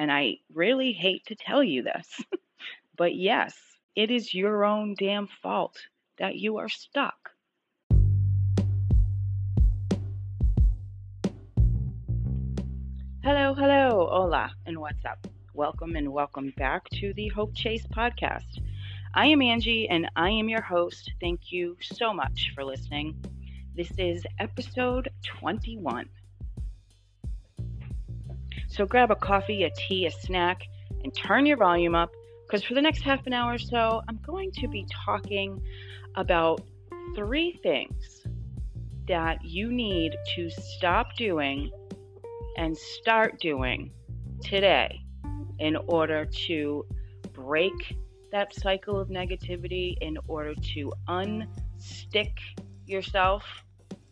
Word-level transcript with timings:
And 0.00 0.10
I 0.10 0.38
really 0.54 0.94
hate 0.94 1.26
to 1.26 1.34
tell 1.34 1.62
you 1.62 1.82
this, 1.82 2.22
but 2.96 3.14
yes, 3.14 3.54
it 3.94 4.10
is 4.10 4.32
your 4.32 4.64
own 4.64 4.94
damn 4.98 5.26
fault 5.26 5.76
that 6.16 6.36
you 6.36 6.56
are 6.56 6.70
stuck. 6.70 7.32
Hello, 13.22 13.52
hello, 13.52 14.08
hola, 14.10 14.50
and 14.64 14.78
what's 14.78 15.04
up? 15.04 15.26
Welcome 15.52 15.94
and 15.96 16.10
welcome 16.10 16.54
back 16.56 16.88
to 16.94 17.12
the 17.12 17.28
Hope 17.28 17.54
Chase 17.54 17.86
podcast. 17.86 18.58
I 19.12 19.26
am 19.26 19.42
Angie 19.42 19.86
and 19.86 20.10
I 20.16 20.30
am 20.30 20.48
your 20.48 20.62
host. 20.62 21.12
Thank 21.20 21.52
you 21.52 21.76
so 21.82 22.14
much 22.14 22.52
for 22.54 22.64
listening. 22.64 23.22
This 23.76 23.92
is 23.98 24.24
episode 24.38 25.10
21. 25.24 26.08
So 28.70 28.86
grab 28.86 29.10
a 29.10 29.16
coffee, 29.16 29.64
a 29.64 29.70
tea, 29.70 30.06
a 30.06 30.10
snack, 30.12 30.62
and 31.02 31.12
turn 31.14 31.44
your 31.44 31.56
volume 31.56 31.96
up 31.96 32.10
because 32.46 32.64
for 32.64 32.74
the 32.74 32.82
next 32.82 33.02
half 33.02 33.26
an 33.26 33.32
hour 33.32 33.54
or 33.54 33.58
so, 33.58 34.00
I'm 34.08 34.18
going 34.24 34.52
to 34.52 34.68
be 34.68 34.86
talking 35.04 35.60
about 36.14 36.62
three 37.16 37.58
things 37.62 38.26
that 39.08 39.44
you 39.44 39.72
need 39.72 40.14
to 40.36 40.50
stop 40.50 41.16
doing 41.16 41.70
and 42.56 42.76
start 42.76 43.40
doing 43.40 43.90
today 44.40 45.00
in 45.58 45.76
order 45.88 46.24
to 46.24 46.86
break 47.32 47.96
that 48.30 48.54
cycle 48.54 49.00
of 49.00 49.08
negativity, 49.08 49.96
in 50.00 50.16
order 50.28 50.54
to 50.74 50.92
unstick 51.08 52.32
yourself, 52.86 53.42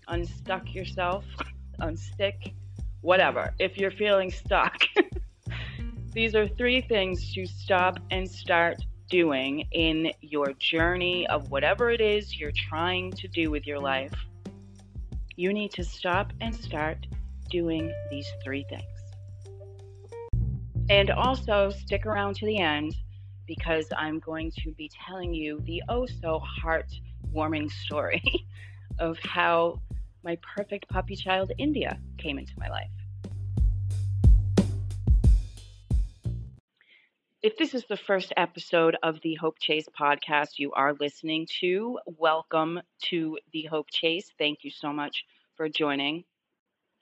unstuck 0.09 0.75
yourself, 0.75 1.25
unstick 1.80 2.55
whatever, 3.01 3.52
if 3.59 3.77
you're 3.77 3.91
feeling 3.91 4.30
stuck. 4.30 4.83
These 6.12 6.34
are 6.34 6.48
three 6.48 6.80
things 6.80 7.33
to 7.34 7.47
stop 7.47 7.98
and 8.11 8.29
start 8.29 8.83
doing 9.09 9.60
in 9.73 10.13
your 10.21 10.52
journey 10.59 11.26
of 11.29 11.51
whatever 11.51 11.91
it 11.91 12.01
is 12.01 12.38
you're 12.38 12.52
trying 12.52 13.13
to 13.13 13.29
do 13.29 13.51
with 13.51 13.66
your 13.66 13.79
life. 13.79 14.13
You 15.37 15.52
need 15.52 15.73
to 15.73 15.85
stop 15.85 16.32
and 16.41 16.54
start 16.54 17.07
doing 17.51 17.93
these 18.10 18.26
three 18.43 18.65
things. 18.69 18.82
And 20.91 21.10
also 21.10 21.71
stick 21.71 22.07
around 22.07 22.37
to 22.37 22.46
the 22.46 22.59
end 22.59 22.95
because 23.46 23.87
I'm 23.96 24.19
going 24.19 24.52
to 24.63 24.73
be 24.73 24.91
telling 25.07 25.32
you 25.32 25.60
the 25.65 25.82
oh 25.88 26.07
so 26.07 26.43
heartwarming 26.63 27.71
story 27.71 28.46
of 28.99 29.19
how 29.21 29.80
my 30.23 30.37
perfect 30.57 30.88
puppy 30.88 31.16
child, 31.16 31.52
India, 31.59 31.99
came 32.16 32.38
into 32.38 32.52
my 32.59 32.69
life. 32.69 32.91
If 37.41 37.57
this 37.57 37.73
is 37.73 37.85
the 37.88 37.97
first 37.97 38.33
episode 38.37 38.97
of 39.05 39.21
the 39.23 39.37
Hope 39.37 39.60
Chase 39.60 39.87
podcast 39.99 40.59
you 40.59 40.73
are 40.73 40.95
listening 40.99 41.47
to, 41.60 42.01
welcome 42.05 42.80
to 43.10 43.38
the 43.52 43.63
Hope 43.63 43.87
Chase. 43.93 44.33
Thank 44.38 44.65
you 44.65 44.73
so 44.73 44.93
much 44.93 45.25
for 45.57 45.69
joining. 45.69 46.25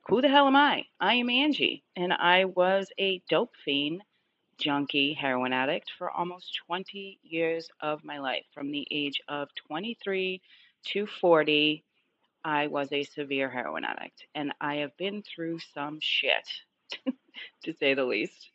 Who 0.09 0.21
the 0.21 0.29
hell 0.29 0.47
am 0.47 0.55
I? 0.55 0.85
I 1.01 1.15
am 1.15 1.31
Angie, 1.31 1.85
and 1.97 2.13
I 2.13 2.45
was 2.45 2.91
a 2.99 3.23
dope 3.31 3.55
fiend, 3.65 4.03
junkie, 4.59 5.15
heroin 5.15 5.55
addict 5.55 5.91
for 5.97 6.11
almost 6.11 6.61
20 6.67 7.19
years 7.23 7.71
of 7.81 8.05
my 8.05 8.19
life. 8.19 8.45
From 8.53 8.71
the 8.71 8.87
age 8.91 9.23
of 9.29 9.49
23 9.67 10.43
to 10.89 11.07
40, 11.07 11.83
I 12.47 12.69
was 12.69 12.93
a 12.93 13.03
severe 13.03 13.51
heroin 13.51 13.85
addict, 13.85 14.25
and 14.33 14.53
I 14.61 14.77
have 14.77 14.97
been 14.97 15.25
through 15.25 15.59
some 15.75 15.99
shit, 16.01 16.49
to 17.65 17.73
say 17.73 17.95
the 17.95 18.05
least. 18.05 18.51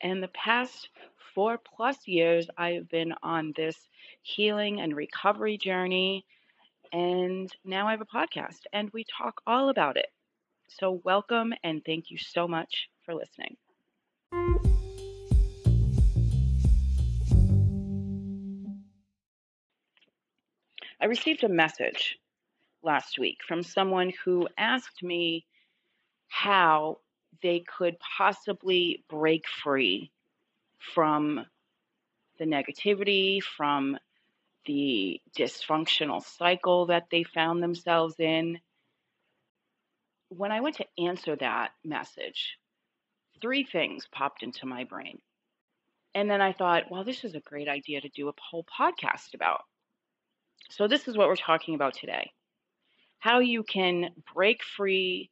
And 0.00 0.22
the 0.22 0.28
past 0.28 0.88
four 1.34 1.58
plus 1.58 2.06
years, 2.06 2.48
I 2.56 2.74
have 2.74 2.88
been 2.88 3.12
on 3.24 3.54
this 3.56 3.76
healing 4.22 4.80
and 4.80 4.94
recovery 4.94 5.58
journey. 5.58 6.26
And 6.92 7.52
now 7.64 7.88
I 7.88 7.90
have 7.90 8.00
a 8.00 8.06
podcast, 8.06 8.60
and 8.72 8.88
we 8.90 9.04
talk 9.04 9.40
all 9.48 9.68
about 9.68 9.96
it. 9.96 10.12
So, 10.68 11.00
welcome 11.02 11.52
and 11.64 11.84
thank 11.84 12.12
you 12.12 12.18
so 12.18 12.46
much 12.46 12.88
for 13.04 13.16
listening. 13.16 13.56
I 21.00 21.06
received 21.06 21.42
a 21.42 21.48
message 21.48 22.16
last 22.88 23.18
week 23.18 23.40
from 23.46 23.62
someone 23.62 24.12
who 24.24 24.48
asked 24.56 25.02
me 25.02 25.44
how 26.28 26.98
they 27.42 27.60
could 27.60 27.96
possibly 28.00 29.04
break 29.10 29.46
free 29.46 30.10
from 30.94 31.44
the 32.38 32.46
negativity, 32.46 33.42
from 33.42 33.98
the 34.64 35.20
dysfunctional 35.36 36.22
cycle 36.24 36.86
that 36.86 37.08
they 37.10 37.24
found 37.24 37.62
themselves 37.62 38.14
in. 38.18 38.58
When 40.30 40.50
I 40.50 40.62
went 40.62 40.76
to 40.76 40.86
answer 40.98 41.36
that 41.36 41.72
message, 41.84 42.56
three 43.42 43.64
things 43.64 44.08
popped 44.10 44.42
into 44.42 44.64
my 44.64 44.84
brain. 44.84 45.18
And 46.14 46.30
then 46.30 46.40
I 46.40 46.52
thought, 46.54 46.90
well, 46.90 47.04
this 47.04 47.22
is 47.22 47.34
a 47.34 47.40
great 47.40 47.68
idea 47.68 48.00
to 48.00 48.08
do 48.08 48.28
a 48.30 48.32
whole 48.40 48.64
podcast 48.80 49.34
about. 49.34 49.60
So, 50.70 50.88
this 50.88 51.06
is 51.06 51.16
what 51.18 51.28
we're 51.28 51.36
talking 51.36 51.74
about 51.74 51.94
today 51.94 52.32
how 53.18 53.40
you 53.40 53.62
can 53.62 54.10
break 54.34 54.62
free 54.62 55.30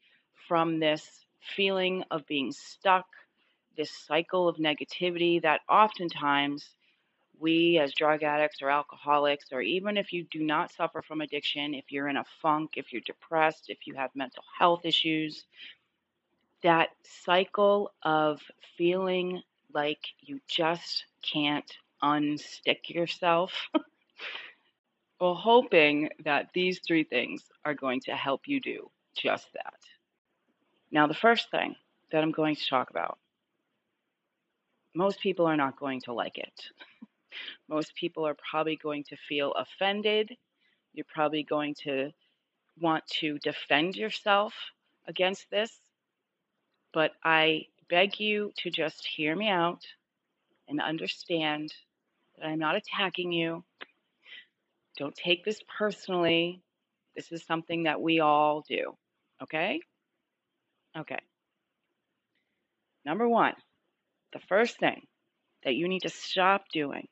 from 0.48 0.78
this 0.78 1.26
feeling 1.56 2.04
of 2.10 2.26
being 2.26 2.52
stuck, 2.52 3.06
this 3.76 3.90
cycle 3.90 4.48
of 4.48 4.56
negativity 4.56 5.40
that 5.42 5.60
oftentimes 5.68 6.70
we 7.38 7.78
as 7.78 7.92
drug 7.92 8.22
addicts 8.22 8.62
or 8.62 8.70
alcoholics, 8.70 9.52
or 9.52 9.60
even 9.60 9.96
if 9.96 10.12
you 10.12 10.24
do 10.30 10.42
not 10.42 10.72
suffer 10.72 11.02
from 11.02 11.20
addiction, 11.20 11.74
if 11.74 11.84
you're 11.90 12.08
in 12.08 12.16
a 12.16 12.24
funk, 12.40 12.72
if 12.76 12.92
you're 12.92 13.02
depressed, 13.02 13.66
if 13.68 13.86
you 13.86 13.94
have 13.94 14.10
mental 14.14 14.42
health 14.58 14.84
issues, 14.84 15.44
that 16.62 16.88
cycle 17.04 17.92
of 18.02 18.40
feeling 18.76 19.42
like 19.72 20.00
you 20.20 20.40
just 20.48 21.04
can't 21.22 21.70
unstick 22.02 22.88
yourself. 22.88 23.52
well, 25.20 25.34
hoping 25.34 26.10
that 26.24 26.50
these 26.54 26.80
three 26.86 27.04
things 27.04 27.44
are 27.64 27.74
going 27.74 28.00
to 28.00 28.14
help 28.14 28.42
you 28.46 28.60
do 28.60 28.90
just 29.16 29.52
that. 29.54 29.80
Now, 30.90 31.06
the 31.06 31.14
first 31.14 31.50
thing 31.50 31.74
that 32.12 32.22
I'm 32.22 32.32
going 32.32 32.56
to 32.56 32.66
talk 32.66 32.90
about 32.90 33.18
most 34.96 35.20
people 35.20 35.46
are 35.46 35.56
not 35.56 35.78
going 35.78 36.00
to 36.00 36.14
like 36.14 36.38
it. 36.38 36.70
most 37.68 37.94
people 37.94 38.26
are 38.26 38.36
probably 38.50 38.76
going 38.76 39.04
to 39.04 39.16
feel 39.28 39.52
offended. 39.52 40.34
You're 40.94 41.04
probably 41.12 41.42
going 41.42 41.74
to 41.84 42.10
want 42.80 43.06
to 43.20 43.38
defend 43.40 43.94
yourself 43.94 44.54
against 45.06 45.50
this. 45.50 45.70
But 46.94 47.12
I 47.22 47.66
beg 47.90 48.18
you 48.18 48.52
to 48.58 48.70
just 48.70 49.06
hear 49.06 49.36
me 49.36 49.48
out 49.50 49.84
and 50.66 50.80
understand 50.80 51.74
that 52.38 52.46
I'm 52.46 52.58
not 52.58 52.76
attacking 52.76 53.32
you. 53.32 53.64
Don't 54.96 55.14
take 55.14 55.44
this 55.44 55.60
personally. 55.78 56.62
This 57.14 57.32
is 57.32 57.44
something 57.44 57.84
that 57.84 58.00
we 58.00 58.20
all 58.20 58.64
do. 58.68 58.96
Okay? 59.42 59.80
Okay. 60.96 61.18
Number 63.04 63.28
one, 63.28 63.54
the 64.32 64.40
first 64.48 64.78
thing 64.78 65.06
that 65.64 65.74
you 65.74 65.88
need 65.88 66.02
to 66.02 66.08
stop 66.08 66.64
doing 66.72 67.06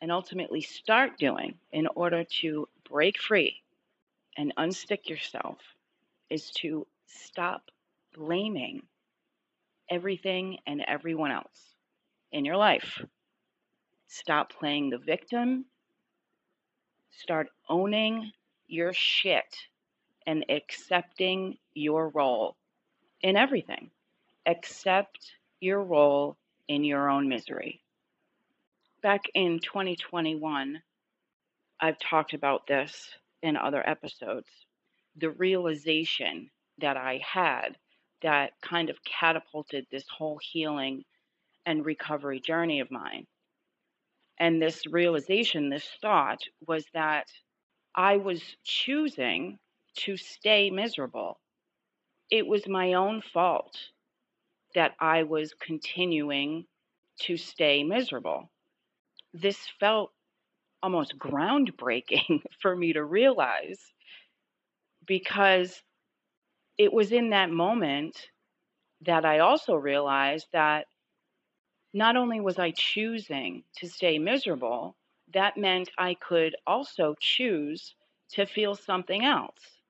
and 0.00 0.12
ultimately 0.12 0.60
start 0.60 1.18
doing 1.18 1.54
in 1.72 1.86
order 1.94 2.24
to 2.40 2.68
break 2.88 3.18
free 3.18 3.62
and 4.36 4.54
unstick 4.56 5.08
yourself 5.08 5.58
is 6.30 6.50
to 6.50 6.86
stop 7.06 7.70
blaming 8.14 8.82
everything 9.90 10.58
and 10.66 10.82
everyone 10.86 11.30
else 11.30 11.74
in 12.32 12.44
your 12.44 12.56
life. 12.56 13.02
Stop 14.08 14.52
playing 14.52 14.90
the 14.90 14.98
victim. 14.98 15.64
Start 17.22 17.48
owning 17.68 18.30
your 18.66 18.92
shit 18.92 19.56
and 20.26 20.44
accepting 20.48 21.56
your 21.74 22.08
role 22.10 22.56
in 23.22 23.36
everything. 23.36 23.90
Accept 24.44 25.18
your 25.60 25.82
role 25.82 26.36
in 26.68 26.84
your 26.84 27.08
own 27.08 27.28
misery. 27.28 27.80
Back 29.02 29.22
in 29.34 29.60
2021, 29.60 30.82
I've 31.80 31.98
talked 31.98 32.34
about 32.34 32.66
this 32.66 33.08
in 33.42 33.56
other 33.56 33.88
episodes. 33.88 34.48
The 35.16 35.30
realization 35.30 36.50
that 36.78 36.96
I 36.96 37.20
had 37.24 37.78
that 38.22 38.52
kind 38.60 38.90
of 38.90 39.02
catapulted 39.04 39.86
this 39.90 40.06
whole 40.08 40.38
healing 40.42 41.04
and 41.64 41.84
recovery 41.84 42.40
journey 42.40 42.80
of 42.80 42.90
mine. 42.90 43.26
And 44.38 44.60
this 44.60 44.86
realization, 44.86 45.70
this 45.70 45.88
thought 46.02 46.40
was 46.66 46.84
that 46.92 47.26
I 47.94 48.18
was 48.18 48.42
choosing 48.64 49.58
to 49.98 50.16
stay 50.16 50.70
miserable. 50.70 51.40
It 52.30 52.46
was 52.46 52.68
my 52.68 52.94
own 52.94 53.22
fault 53.22 53.78
that 54.74 54.94
I 55.00 55.22
was 55.22 55.54
continuing 55.54 56.66
to 57.20 57.36
stay 57.36 57.82
miserable. 57.82 58.50
This 59.32 59.58
felt 59.80 60.12
almost 60.82 61.18
groundbreaking 61.18 62.42
for 62.60 62.76
me 62.76 62.92
to 62.92 63.04
realize 63.04 63.80
because 65.06 65.82
it 66.78 66.92
was 66.92 67.12
in 67.12 67.30
that 67.30 67.50
moment 67.50 68.16
that 69.02 69.24
I 69.24 69.40
also 69.40 69.74
realized 69.74 70.46
that 70.52 70.86
not 71.96 72.14
only 72.14 72.40
was 72.40 72.58
I 72.58 72.72
choosing 72.72 73.64
to 73.78 73.88
stay 73.88 74.18
miserable, 74.18 74.94
that 75.32 75.56
meant 75.56 75.88
I 75.96 76.12
could 76.12 76.54
also 76.66 77.14
choose 77.18 77.94
to 78.32 78.44
feel 78.44 78.74
something 78.74 79.24
else. 79.24 79.80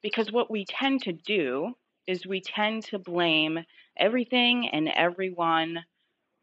Because 0.00 0.30
what 0.30 0.52
we 0.52 0.64
tend 0.64 1.02
to 1.02 1.12
do 1.12 1.74
is 2.06 2.24
we 2.24 2.40
tend 2.40 2.84
to 2.84 3.00
blame 3.00 3.64
everything 3.96 4.68
and 4.68 4.88
everyone 4.88 5.84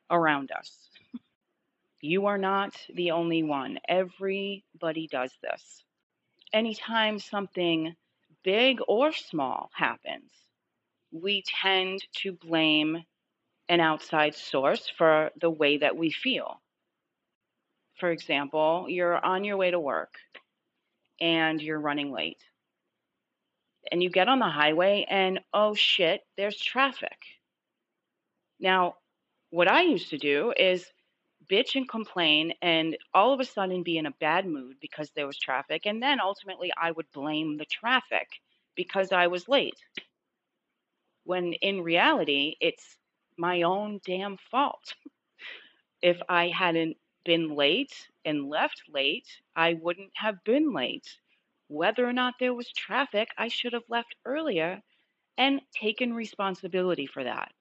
around 0.09 0.51
us. 0.51 0.89
You 2.01 2.25
are 2.25 2.37
not 2.37 2.75
the 2.93 3.11
only 3.11 3.43
one. 3.43 3.79
Everybody 3.87 5.07
does 5.09 5.31
this. 5.41 5.85
Anytime 6.51 7.17
something 7.17 7.95
big 8.43 8.79
or 8.89 9.13
small 9.13 9.69
happens, 9.73 10.31
we 11.13 11.43
tend 11.61 12.03
to 12.23 12.33
blame 12.33 13.05
an 13.71 13.79
outside 13.79 14.35
source 14.35 14.91
for 14.97 15.31
the 15.39 15.49
way 15.49 15.77
that 15.77 15.95
we 15.95 16.11
feel. 16.11 16.61
For 18.01 18.11
example, 18.11 18.87
you're 18.89 19.25
on 19.25 19.45
your 19.45 19.55
way 19.55 19.71
to 19.71 19.79
work 19.79 20.15
and 21.21 21.61
you're 21.61 21.79
running 21.79 22.11
late. 22.11 22.43
And 23.89 24.03
you 24.03 24.09
get 24.09 24.27
on 24.27 24.39
the 24.39 24.49
highway 24.49 25.05
and 25.09 25.39
oh 25.53 25.73
shit, 25.73 26.19
there's 26.35 26.57
traffic. 26.57 27.17
Now, 28.59 28.95
what 29.51 29.69
I 29.69 29.83
used 29.83 30.09
to 30.09 30.17
do 30.17 30.53
is 30.57 30.85
bitch 31.49 31.75
and 31.75 31.87
complain 31.87 32.53
and 32.61 32.97
all 33.13 33.33
of 33.33 33.39
a 33.39 33.45
sudden 33.45 33.83
be 33.83 33.97
in 33.97 34.05
a 34.05 34.15
bad 34.19 34.45
mood 34.45 34.75
because 34.81 35.11
there 35.15 35.27
was 35.27 35.37
traffic. 35.37 35.83
And 35.85 36.03
then 36.03 36.19
ultimately 36.19 36.73
I 36.77 36.91
would 36.91 37.09
blame 37.13 37.55
the 37.55 37.65
traffic 37.65 38.27
because 38.75 39.13
I 39.13 39.27
was 39.27 39.47
late. 39.47 39.79
When 41.23 41.53
in 41.53 41.83
reality, 41.83 42.57
it's 42.59 42.97
my 43.37 43.61
own 43.63 43.99
damn 44.05 44.37
fault. 44.37 44.95
if 46.03 46.21
I 46.29 46.49
hadn't 46.49 46.97
been 47.25 47.55
late 47.55 48.09
and 48.25 48.47
left 48.49 48.83
late, 48.89 49.41
I 49.55 49.73
wouldn't 49.73 50.11
have 50.15 50.43
been 50.43 50.73
late. 50.73 51.19
Whether 51.67 52.07
or 52.07 52.13
not 52.13 52.35
there 52.39 52.53
was 52.53 52.71
traffic, 52.71 53.29
I 53.37 53.47
should 53.47 53.73
have 53.73 53.89
left 53.89 54.15
earlier 54.25 54.83
and 55.37 55.61
taken 55.71 56.13
responsibility 56.13 57.07
for 57.07 57.23
that. 57.23 57.53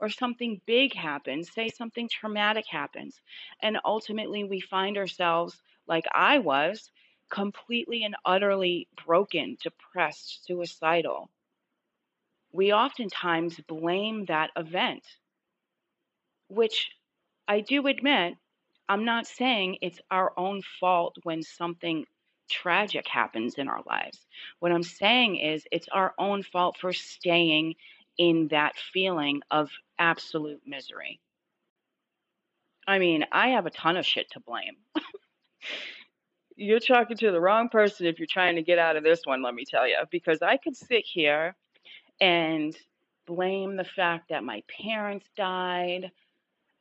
Or 0.00 0.08
something 0.10 0.60
big 0.66 0.94
happens, 0.94 1.52
say 1.52 1.68
something 1.68 2.08
traumatic 2.08 2.66
happens, 2.66 3.20
and 3.62 3.78
ultimately 3.84 4.44
we 4.44 4.60
find 4.60 4.96
ourselves, 4.98 5.62
like 5.86 6.06
I 6.12 6.38
was, 6.38 6.90
completely 7.30 8.04
and 8.04 8.16
utterly 8.24 8.88
broken, 9.06 9.56
depressed, 9.62 10.44
suicidal. 10.46 11.30
We 12.54 12.72
oftentimes 12.72 13.58
blame 13.66 14.26
that 14.26 14.50
event, 14.54 15.02
which 16.46 16.88
I 17.48 17.62
do 17.62 17.88
admit 17.88 18.34
I'm 18.88 19.04
not 19.04 19.26
saying 19.26 19.78
it's 19.80 19.98
our 20.08 20.32
own 20.36 20.62
fault 20.78 21.16
when 21.24 21.42
something 21.42 22.04
tragic 22.48 23.08
happens 23.08 23.56
in 23.56 23.66
our 23.66 23.82
lives. 23.86 24.24
What 24.60 24.70
I'm 24.70 24.84
saying 24.84 25.38
is 25.38 25.64
it's 25.72 25.88
our 25.90 26.14
own 26.16 26.44
fault 26.44 26.76
for 26.80 26.92
staying 26.92 27.74
in 28.18 28.46
that 28.52 28.76
feeling 28.92 29.40
of 29.50 29.68
absolute 29.98 30.60
misery. 30.64 31.18
I 32.86 33.00
mean, 33.00 33.24
I 33.32 33.48
have 33.48 33.66
a 33.66 33.70
ton 33.70 33.96
of 33.96 34.06
shit 34.06 34.30
to 34.30 34.38
blame. 34.38 34.76
you're 36.56 36.78
talking 36.78 37.16
to 37.16 37.32
the 37.32 37.40
wrong 37.40 37.68
person 37.68 38.06
if 38.06 38.20
you're 38.20 38.28
trying 38.30 38.54
to 38.54 38.62
get 38.62 38.78
out 38.78 38.94
of 38.94 39.02
this 39.02 39.22
one, 39.24 39.42
let 39.42 39.54
me 39.54 39.64
tell 39.68 39.88
you, 39.88 39.96
because 40.12 40.40
I 40.40 40.56
could 40.56 40.76
sit 40.76 41.02
here 41.04 41.56
and 42.20 42.76
blame 43.26 43.76
the 43.76 43.84
fact 43.84 44.28
that 44.30 44.44
my 44.44 44.62
parents 44.82 45.26
died. 45.36 46.10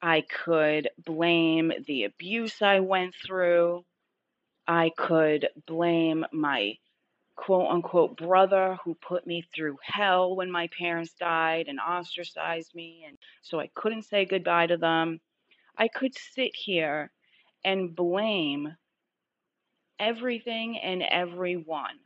I 0.02 0.22
could 0.22 0.90
blame 1.04 1.72
the 1.88 2.04
abuse 2.06 2.62
I 2.62 2.82
went 2.82 3.16
through. 3.16 3.86
I 4.68 4.92
could 4.98 5.50
blame 5.68 6.26
my 6.32 6.78
quote 7.36 7.70
unquote 7.70 8.18
brother 8.18 8.78
who 8.84 8.96
put 8.96 9.26
me 9.26 9.44
through 9.56 9.78
hell 9.82 10.36
when 10.36 10.52
my 10.52 10.68
parents 10.78 11.14
died 11.20 11.68
and 11.68 11.80
ostracized 11.80 12.76
me, 12.76 13.06
and 13.08 13.18
so 13.42 13.60
I 13.60 13.70
couldn't 13.74 14.04
say 14.04 14.26
goodbye 14.26 14.68
to 14.68 14.78
them. 14.78 15.20
I 15.78 15.88
could 15.88 16.16
sit 16.16 16.56
here 16.56 17.12
and 17.66 17.96
blame 17.96 18.76
everything 20.00 20.78
and 20.78 21.02
everyone 21.02 22.00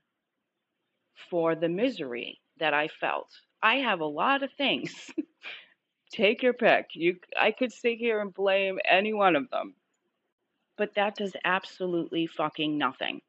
for 1.30 1.56
the 1.56 1.70
misery 1.70 2.40
that 2.60 2.74
I 2.74 2.88
felt. 2.88 3.30
I 3.62 3.76
have 3.76 4.02
a 4.02 4.06
lot 4.06 4.44
of 4.44 4.52
things 4.54 5.12
Take 6.12 6.42
your 6.42 6.54
pick. 6.54 6.88
You, 6.94 7.18
I 7.40 7.52
could 7.52 7.72
sit 7.72 7.98
here 7.98 8.22
and 8.22 8.34
blame 8.34 8.80
any 8.90 9.14
one 9.14 9.36
of 9.36 9.50
them, 9.50 9.76
but 10.78 10.96
that 10.96 11.16
does 11.16 11.36
absolutely 11.44 12.28
fucking 12.28 12.78
nothing. 12.78 13.22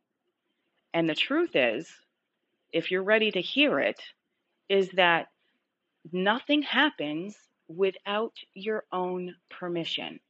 And 0.94 1.08
the 1.08 1.14
truth 1.14 1.56
is, 1.56 1.90
if 2.72 2.90
you're 2.90 3.02
ready 3.02 3.30
to 3.32 3.40
hear 3.40 3.80
it, 3.80 4.00
is 4.68 4.90
that 4.90 5.28
nothing 6.12 6.62
happens 6.62 7.36
without 7.68 8.34
your 8.54 8.84
own 8.92 9.34
permission. 9.50 10.20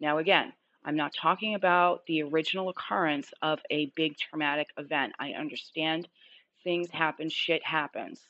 Now, 0.00 0.18
again, 0.18 0.52
I'm 0.84 0.96
not 0.96 1.14
talking 1.14 1.54
about 1.54 2.04
the 2.06 2.22
original 2.22 2.68
occurrence 2.68 3.32
of 3.40 3.60
a 3.70 3.92
big 3.94 4.16
traumatic 4.18 4.68
event. 4.76 5.14
I 5.18 5.30
understand 5.30 6.08
things 6.64 6.90
happen, 6.90 7.28
shit 7.28 7.64
happens 7.64 8.20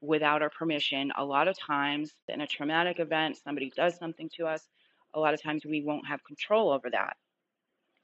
without 0.00 0.42
our 0.42 0.50
permission. 0.50 1.12
A 1.16 1.24
lot 1.24 1.48
of 1.48 1.58
times, 1.58 2.14
in 2.28 2.40
a 2.40 2.46
traumatic 2.46 2.98
event, 2.98 3.36
somebody 3.36 3.70
does 3.76 3.96
something 3.96 4.30
to 4.36 4.46
us, 4.46 4.66
a 5.14 5.20
lot 5.20 5.34
of 5.34 5.42
times 5.42 5.64
we 5.64 5.82
won't 5.82 6.06
have 6.06 6.24
control 6.24 6.70
over 6.70 6.90
that. 6.90 7.16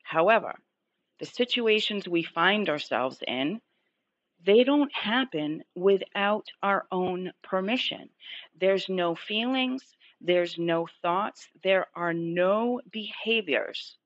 However, 0.02 0.54
the 1.18 1.26
situations 1.26 2.08
we 2.08 2.22
find 2.22 2.68
ourselves 2.68 3.18
in, 3.26 3.60
they 4.44 4.64
don't 4.64 4.92
happen 4.94 5.64
without 5.74 6.46
our 6.62 6.86
own 6.92 7.32
permission. 7.42 8.10
There's 8.60 8.88
no 8.88 9.14
feelings, 9.14 9.82
there's 10.20 10.58
no 10.58 10.86
thoughts, 11.02 11.48
there 11.64 11.86
are 11.94 12.12
no 12.12 12.80
behaviors 12.90 13.96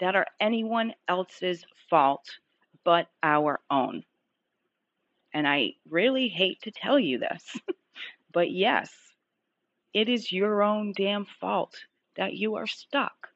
that 0.00 0.16
are 0.16 0.26
anyone 0.40 0.94
else's 1.08 1.64
fault 1.88 2.28
but 2.84 3.08
our 3.22 3.60
own. 3.70 4.04
And 5.38 5.46
I 5.46 5.74
really 5.88 6.26
hate 6.26 6.62
to 6.62 6.72
tell 6.72 6.98
you 6.98 7.20
this, 7.20 7.56
but 8.32 8.50
yes, 8.50 8.92
it 9.94 10.08
is 10.08 10.32
your 10.32 10.64
own 10.64 10.92
damn 10.96 11.26
fault 11.26 11.76
that 12.16 12.34
you 12.34 12.56
are 12.56 12.66
stuck. 12.66 13.28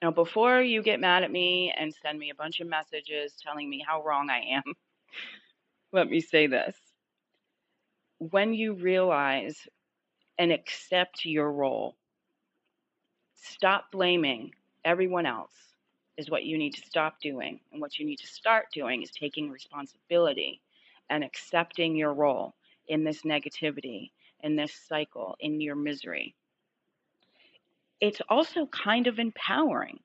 Now, 0.00 0.10
before 0.10 0.62
you 0.62 0.82
get 0.82 1.00
mad 1.00 1.22
at 1.22 1.30
me 1.30 1.70
and 1.78 1.94
send 1.94 2.18
me 2.18 2.30
a 2.30 2.34
bunch 2.34 2.60
of 2.60 2.66
messages 2.66 3.34
telling 3.42 3.68
me 3.68 3.84
how 3.86 4.02
wrong 4.02 4.30
I 4.30 4.38
am, 4.54 4.62
let 5.92 6.08
me 6.08 6.22
say 6.22 6.46
this. 6.46 6.78
When 8.16 8.54
you 8.54 8.72
realize 8.72 9.68
and 10.38 10.50
accept 10.50 11.26
your 11.26 11.52
role, 11.52 11.94
stop 13.34 13.92
blaming 13.92 14.52
everyone 14.82 15.26
else, 15.26 15.52
is 16.16 16.30
what 16.30 16.44
you 16.44 16.56
need 16.56 16.72
to 16.72 16.86
stop 16.86 17.20
doing. 17.20 17.60
And 17.70 17.82
what 17.82 17.98
you 17.98 18.06
need 18.06 18.20
to 18.20 18.26
start 18.26 18.68
doing 18.72 19.02
is 19.02 19.10
taking 19.10 19.50
responsibility 19.50 20.62
and 21.10 21.24
accepting 21.24 21.96
your 21.96 22.14
role 22.14 22.54
in 22.88 23.04
this 23.04 23.22
negativity, 23.22 24.10
in 24.40 24.56
this 24.56 24.74
cycle, 24.88 25.36
in 25.40 25.60
your 25.60 25.76
misery. 25.76 26.34
It's 28.00 28.20
also 28.28 28.66
kind 28.66 29.06
of 29.06 29.18
empowering 29.18 30.00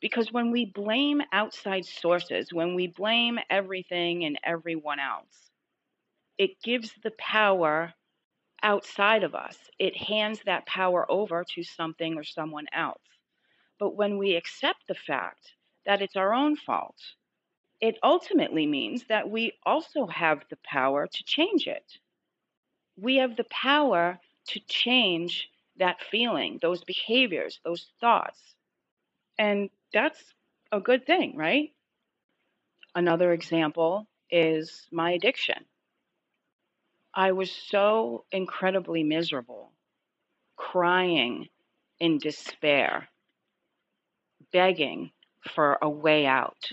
because 0.00 0.32
when 0.32 0.50
we 0.50 0.66
blame 0.66 1.20
outside 1.32 1.84
sources, 1.84 2.52
when 2.52 2.74
we 2.74 2.86
blame 2.86 3.38
everything 3.50 4.24
and 4.24 4.38
everyone 4.44 4.98
else, 4.98 5.50
it 6.38 6.62
gives 6.62 6.92
the 7.02 7.12
power 7.18 7.92
outside 8.62 9.24
of 9.24 9.34
us. 9.34 9.56
It 9.78 9.96
hands 9.96 10.40
that 10.46 10.66
power 10.66 11.10
over 11.10 11.44
to 11.54 11.62
something 11.62 12.16
or 12.16 12.24
someone 12.24 12.66
else. 12.72 13.02
But 13.78 13.96
when 13.96 14.18
we 14.18 14.36
accept 14.36 14.86
the 14.88 14.94
fact 14.94 15.54
that 15.86 16.02
it's 16.02 16.16
our 16.16 16.32
own 16.34 16.56
fault, 16.56 16.96
it 17.80 17.98
ultimately 18.02 18.66
means 18.66 19.04
that 19.08 19.30
we 19.30 19.52
also 19.64 20.06
have 20.06 20.42
the 20.50 20.58
power 20.64 21.06
to 21.06 21.24
change 21.24 21.66
it. 21.66 21.84
We 22.96 23.16
have 23.16 23.36
the 23.36 23.46
power 23.50 24.18
to 24.48 24.60
change 24.68 25.48
that 25.78 25.96
feeling, 26.10 26.58
those 26.60 26.84
behaviors, 26.84 27.60
those 27.64 27.86
thoughts. 28.00 28.40
And 29.38 29.70
that's 29.92 30.22
a 30.70 30.80
good 30.80 31.06
thing, 31.06 31.36
right? 31.36 31.72
Another 32.94 33.32
example 33.32 34.06
is 34.30 34.86
my 34.92 35.12
addiction. 35.12 35.64
I 37.14 37.32
was 37.32 37.50
so 37.50 38.24
incredibly 38.30 39.02
miserable, 39.02 39.72
crying 40.56 41.48
in 41.98 42.18
despair, 42.18 43.08
begging 44.52 45.10
for 45.54 45.78
a 45.82 45.88
way 45.88 46.26
out. 46.26 46.70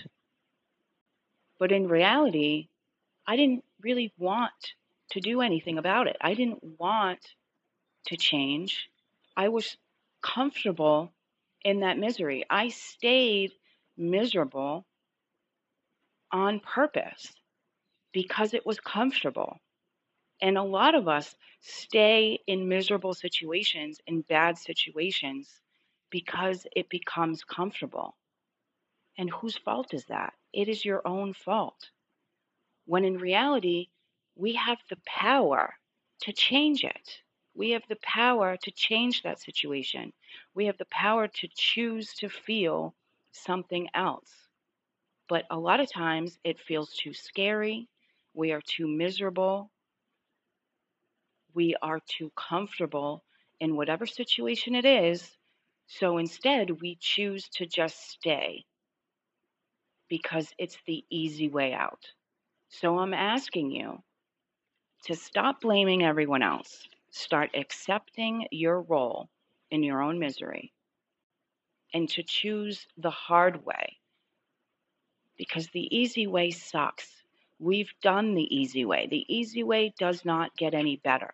But 1.58 1.72
in 1.72 1.88
reality, 1.88 2.68
I 3.26 3.36
didn't 3.36 3.64
really 3.82 4.12
want 4.18 4.52
to 5.10 5.20
do 5.20 5.40
anything 5.40 5.78
about 5.78 6.06
it. 6.06 6.16
I 6.20 6.34
didn't 6.34 6.62
want 6.78 7.20
to 8.06 8.16
change. 8.16 8.88
I 9.36 9.48
was 9.48 9.76
comfortable 10.22 11.12
in 11.64 11.80
that 11.80 11.98
misery. 11.98 12.44
I 12.48 12.68
stayed 12.68 13.52
miserable 13.96 14.86
on 16.32 16.60
purpose 16.60 17.32
because 18.12 18.54
it 18.54 18.64
was 18.66 18.80
comfortable. 18.80 19.58
And 20.40 20.56
a 20.56 20.62
lot 20.62 20.94
of 20.94 21.08
us 21.08 21.34
stay 21.60 22.40
in 22.46 22.68
miserable 22.68 23.14
situations, 23.14 24.00
in 24.06 24.22
bad 24.22 24.56
situations, 24.56 25.60
because 26.10 26.66
it 26.76 26.88
becomes 26.88 27.42
comfortable. 27.44 28.16
And 29.18 29.28
whose 29.30 29.56
fault 29.56 29.92
is 29.92 30.04
that? 30.06 30.32
It 30.52 30.68
is 30.68 30.84
your 30.84 31.06
own 31.06 31.32
fault. 31.32 31.90
When 32.86 33.04
in 33.04 33.18
reality, 33.18 33.90
we 34.34 34.54
have 34.54 34.78
the 34.88 34.96
power 35.06 35.78
to 36.22 36.32
change 36.32 36.84
it. 36.84 37.22
We 37.54 37.70
have 37.70 37.86
the 37.88 37.96
power 38.02 38.56
to 38.56 38.70
change 38.72 39.22
that 39.22 39.40
situation. 39.40 40.12
We 40.54 40.66
have 40.66 40.78
the 40.78 40.86
power 40.86 41.28
to 41.28 41.48
choose 41.54 42.14
to 42.14 42.28
feel 42.28 42.94
something 43.32 43.88
else. 43.94 44.48
But 45.28 45.46
a 45.50 45.58
lot 45.58 45.80
of 45.80 45.90
times 45.92 46.38
it 46.44 46.58
feels 46.60 46.94
too 46.94 47.14
scary. 47.14 47.88
We 48.34 48.52
are 48.52 48.62
too 48.62 48.88
miserable. 48.88 49.70
We 51.54 51.74
are 51.82 52.00
too 52.00 52.30
comfortable 52.36 53.24
in 53.60 53.76
whatever 53.76 54.06
situation 54.06 54.74
it 54.74 54.84
is. 54.84 55.36
So 55.86 56.18
instead, 56.18 56.80
we 56.80 56.96
choose 56.96 57.48
to 57.50 57.66
just 57.66 57.98
stay 58.10 58.66
because 60.08 60.52
it's 60.58 60.78
the 60.86 61.04
easy 61.10 61.48
way 61.48 61.72
out. 61.72 62.04
So 62.68 62.98
I'm 62.98 63.14
asking 63.14 63.70
you 63.70 64.02
to 65.04 65.14
stop 65.14 65.60
blaming 65.60 66.02
everyone 66.02 66.42
else. 66.42 66.86
Start 67.10 67.50
accepting 67.54 68.46
your 68.50 68.82
role 68.82 69.28
in 69.70 69.82
your 69.82 70.02
own 70.02 70.18
misery 70.18 70.72
and 71.94 72.08
to 72.10 72.22
choose 72.22 72.86
the 72.96 73.10
hard 73.10 73.64
way 73.64 73.96
because 75.36 75.68
the 75.68 75.96
easy 75.96 76.26
way 76.26 76.50
sucks. 76.50 77.08
We've 77.58 77.92
done 78.02 78.34
the 78.34 78.54
easy 78.54 78.84
way. 78.84 79.08
The 79.10 79.24
easy 79.28 79.62
way 79.62 79.94
does 79.98 80.24
not 80.24 80.56
get 80.56 80.74
any 80.74 80.96
better. 80.96 81.32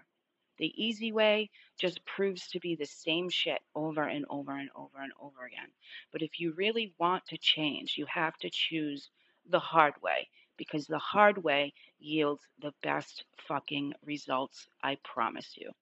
The 0.58 0.72
easy 0.76 1.10
way 1.10 1.50
just 1.78 2.04
proves 2.04 2.46
to 2.48 2.60
be 2.60 2.76
the 2.76 2.86
same 2.86 3.28
shit 3.28 3.60
over 3.74 4.04
and 4.04 4.24
over 4.30 4.56
and 4.56 4.70
over 4.76 4.98
and 5.00 5.12
over 5.20 5.44
again. 5.44 5.68
But 6.12 6.22
if 6.22 6.38
you 6.38 6.52
really 6.52 6.94
want 6.98 7.26
to 7.26 7.38
change, 7.38 7.96
you 7.96 8.06
have 8.06 8.36
to 8.38 8.50
choose 8.50 9.10
the 9.48 9.58
hard 9.58 9.94
way 10.02 10.28
because 10.56 10.86
the 10.86 10.98
hard 10.98 11.42
way 11.42 11.74
yields 11.98 12.42
the 12.60 12.72
best 12.82 13.24
fucking 13.48 13.94
results, 14.04 14.68
I 14.82 14.96
promise 15.02 15.56
you. 15.56 15.72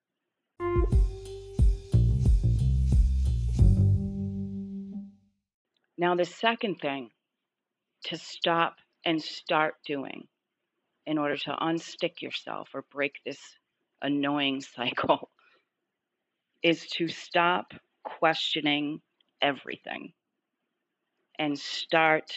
Now, 5.98 6.14
the 6.16 6.24
second 6.24 6.80
thing 6.80 7.10
to 8.06 8.16
stop 8.16 8.76
and 9.04 9.22
start 9.22 9.74
doing 9.86 10.26
in 11.06 11.18
order 11.18 11.36
to 11.36 11.56
unstick 11.60 12.22
yourself 12.22 12.70
or 12.74 12.84
break 12.90 13.20
this 13.24 13.40
annoying 14.02 14.60
cycle 14.76 15.30
is 16.62 16.86
to 16.88 17.08
stop 17.08 17.72
questioning 18.04 19.00
everything 19.40 20.12
and 21.38 21.58
start 21.58 22.32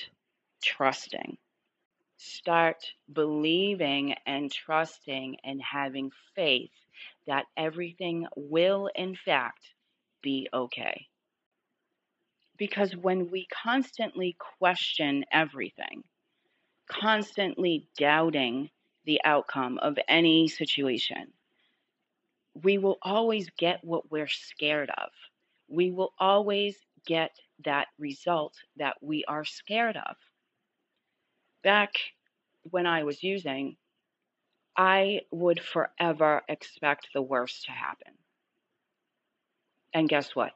trusting. 0.64 1.38
Start 2.18 2.84
believing 3.12 4.16
and 4.26 4.52
trusting 4.52 5.38
and 5.44 5.62
having 5.62 6.12
faith 6.36 6.72
that 7.28 7.46
everything 7.58 8.28
will, 8.36 8.90
in 8.96 9.16
fact, 9.16 9.62
be 10.24 10.48
okay. 10.54 11.08
Because 12.58 12.96
when 12.96 13.30
we 13.30 13.48
constantly 13.48 14.38
question 14.60 15.26
everything, 15.32 16.04
constantly 16.90 17.88
doubting 17.98 18.70
the 19.06 19.22
outcome 19.26 19.78
of 19.80 19.98
any 20.08 20.48
situation, 20.48 21.34
we 22.64 22.78
will 22.78 22.98
always 23.02 23.50
get 23.58 23.84
what 23.84 24.10
we're 24.12 24.28
scared 24.28 24.90
of. 24.90 25.10
We 25.68 25.92
will 25.92 26.14
always 26.20 26.78
get 27.06 27.32
that 27.64 27.88
result 28.00 28.56
that 28.78 28.96
we 29.02 29.26
are 29.26 29.46
scared 29.46 29.98
of. 29.98 30.16
Back 31.64 31.92
when 32.64 32.86
I 32.86 33.04
was 33.04 33.24
using, 33.24 33.78
I 34.78 35.22
would 35.32 35.60
forever 35.60 36.42
expect 36.48 37.10
the 37.14 37.22
worst 37.22 37.66
to 37.66 37.72
happen. 37.72 38.14
And 39.94 40.10
guess 40.10 40.36
what? 40.36 40.52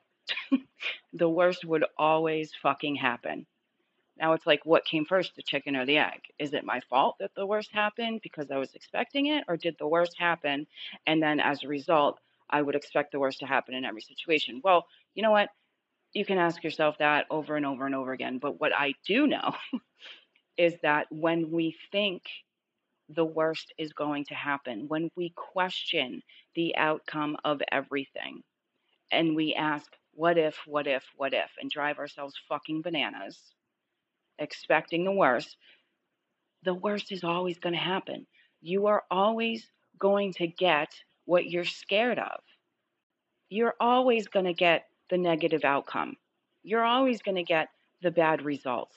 the 1.14 1.30
worst 1.30 1.66
would 1.66 1.86
always 1.98 2.54
fucking 2.62 2.96
happen. 2.96 3.46
Now 4.20 4.34
it's 4.34 4.46
like, 4.46 4.66
what 4.66 4.86
came 4.86 5.06
first, 5.06 5.36
the 5.36 5.42
chicken 5.42 5.76
or 5.76 5.86
the 5.86 5.98
egg? 5.98 6.22
Is 6.38 6.54
it 6.54 6.66
my 6.66 6.82
fault 6.90 7.16
that 7.20 7.34
the 7.36 7.46
worst 7.46 7.72
happened 7.72 8.20
because 8.22 8.52
I 8.52 8.58
was 8.58 8.76
expecting 8.76 9.28
it, 9.28 9.46
or 9.48 9.56
did 9.56 9.78
the 9.80 9.88
worst 9.88 10.18
happen? 10.20 10.68
And 11.08 11.24
then 11.24 11.40
as 11.40 11.64
a 11.64 11.68
result, 11.68 12.20
I 12.50 12.62
would 12.62 12.76
expect 12.76 13.12
the 13.12 13.20
worst 13.20 13.40
to 13.40 13.46
happen 13.46 13.76
in 13.76 13.86
every 13.86 14.02
situation. 14.02 14.62
Well, 14.64 14.88
you 15.16 15.24
know 15.24 15.32
what? 15.32 15.50
You 16.14 16.26
can 16.26 16.38
ask 16.38 16.64
yourself 16.64 16.98
that 16.98 17.28
over 17.30 17.56
and 17.56 17.66
over 17.66 17.86
and 17.86 17.96
over 17.96 18.12
again. 18.12 18.40
But 18.40 18.60
what 18.60 18.74
I 18.76 18.94
do 19.06 19.28
know 19.28 19.56
is 20.58 20.74
that 20.82 21.08
when 21.12 21.52
we 21.52 21.78
think 21.92 22.24
the 23.08 23.26
worst 23.26 23.74
is 23.78 23.94
going 23.94 24.26
to 24.26 24.36
happen, 24.36 24.88
when 24.88 25.10
we 25.16 25.34
question 25.36 26.22
the 26.56 26.76
outcome 26.76 27.38
of 27.46 27.62
everything, 27.72 28.44
and 29.12 29.36
we 29.36 29.54
ask, 29.54 29.92
what 30.14 30.38
if, 30.38 30.58
what 30.66 30.88
if, 30.88 31.04
what 31.16 31.34
if, 31.34 31.50
and 31.60 31.72
drive 31.72 32.00
ourselves 32.00 32.36
fucking 32.50 32.82
bananas, 32.82 33.40
expecting 34.40 35.04
the 35.04 35.12
worst, 35.12 35.58
the 36.64 36.74
worst 36.74 37.12
is 37.12 37.24
always 37.24 37.60
going 37.60 37.74
to 37.74 37.80
happen. 37.80 38.26
You 38.62 38.88
are 38.88 39.04
always 39.12 39.70
going 40.00 40.34
to 40.34 40.48
get 40.48 40.90
what 41.26 41.46
you're 41.50 41.66
scared 41.66 42.20
of. 42.20 42.40
You're 43.50 43.76
always 43.80 44.28
going 44.28 44.46
to 44.46 44.54
get 44.54 44.86
the 45.10 45.18
negative 45.18 45.64
outcome. 45.64 46.16
You're 46.64 46.84
always 46.84 47.22
going 47.22 47.36
to 47.36 47.44
get 47.44 47.70
the 48.02 48.12
bad 48.12 48.42
results 48.42 48.96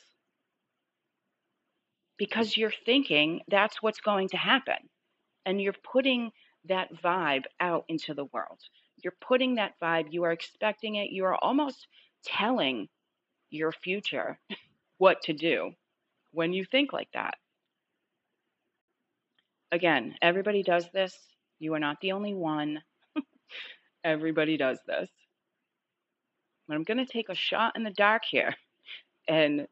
because 2.18 2.56
you're 2.56 2.72
thinking 2.84 3.40
that's 3.48 3.82
what's 3.82 4.00
going 4.00 4.28
to 4.28 4.36
happen. 4.36 4.76
And 5.44 5.60
you're 5.60 5.74
putting 5.92 6.30
that 6.68 6.94
vibe 7.02 7.44
out 7.60 7.84
into 7.88 8.14
the 8.14 8.26
world. 8.26 8.60
You're 9.02 9.16
putting 9.20 9.56
that 9.56 9.74
vibe, 9.82 10.12
you 10.12 10.22
are 10.24 10.32
expecting 10.32 10.96
it, 10.96 11.10
you 11.10 11.24
are 11.24 11.36
almost 11.42 11.88
telling 12.24 12.88
your 13.50 13.72
future 13.72 14.38
what 14.98 15.22
to 15.22 15.32
do 15.32 15.72
when 16.32 16.52
you 16.52 16.64
think 16.64 16.92
like 16.92 17.08
that. 17.14 17.34
Again, 19.70 20.14
everybody 20.20 20.62
does 20.62 20.86
this. 20.92 21.16
You 21.58 21.74
are 21.74 21.78
not 21.78 22.00
the 22.00 22.12
only 22.12 22.34
one. 22.34 22.82
everybody 24.04 24.56
does 24.56 24.78
this. 24.86 25.08
But 26.68 26.74
I'm 26.74 26.84
going 26.84 27.04
to 27.04 27.10
take 27.10 27.28
a 27.28 27.34
shot 27.34 27.76
in 27.76 27.82
the 27.82 27.90
dark 27.90 28.22
here 28.28 28.54
and 29.28 29.66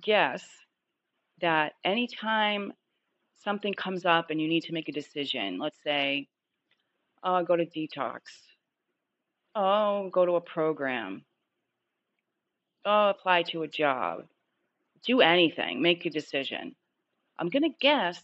guess 0.00 0.44
that 1.40 1.72
anytime 1.84 2.72
something 3.44 3.74
comes 3.74 4.04
up 4.04 4.30
and 4.30 4.40
you 4.40 4.48
need 4.48 4.64
to 4.64 4.72
make 4.72 4.88
a 4.88 4.92
decision, 4.92 5.58
let's 5.58 5.82
say, 5.82 6.28
oh, 7.22 7.42
go 7.44 7.56
to 7.56 7.66
detox, 7.66 8.20
oh, 9.54 10.08
go 10.10 10.26
to 10.26 10.32
a 10.32 10.40
program, 10.40 11.24
oh, 12.84 13.10
apply 13.10 13.42
to 13.42 13.62
a 13.62 13.68
job, 13.68 14.24
do 15.06 15.20
anything, 15.20 15.82
make 15.82 16.04
a 16.04 16.10
decision. 16.10 16.74
I'm 17.38 17.48
going 17.48 17.62
to 17.62 17.76
guess 17.80 18.22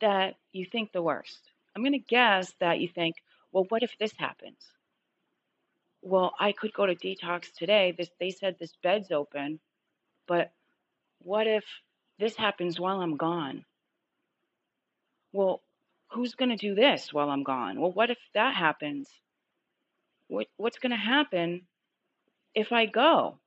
that 0.00 0.36
you 0.52 0.66
think 0.70 0.92
the 0.92 1.02
worst. 1.02 1.40
I'm 1.74 1.82
going 1.82 1.92
to 1.92 1.98
guess 1.98 2.52
that 2.60 2.80
you 2.80 2.88
think, 2.88 3.16
well, 3.52 3.66
what 3.68 3.82
if 3.82 3.92
this 3.98 4.12
happens? 4.16 4.58
Well, 6.02 6.32
I 6.38 6.52
could 6.52 6.72
go 6.72 6.86
to 6.86 6.94
detox 6.94 7.52
today. 7.56 7.94
This 7.96 8.08
they 8.18 8.30
said 8.30 8.56
this 8.58 8.72
bed's 8.82 9.10
open, 9.10 9.60
but 10.26 10.50
what 11.22 11.46
if 11.46 11.64
this 12.18 12.36
happens 12.36 12.80
while 12.80 13.00
I'm 13.00 13.16
gone? 13.16 13.64
Well, 15.32 15.60
who's 16.08 16.34
going 16.34 16.50
to 16.50 16.56
do 16.56 16.74
this 16.74 17.12
while 17.12 17.28
I'm 17.28 17.42
gone? 17.42 17.80
Well, 17.80 17.92
what 17.92 18.10
if 18.10 18.18
that 18.34 18.54
happens? 18.54 19.08
What, 20.28 20.46
what's 20.56 20.78
going 20.78 20.92
to 20.92 20.96
happen 20.96 21.62
if 22.54 22.72
I 22.72 22.86
go? 22.86 23.38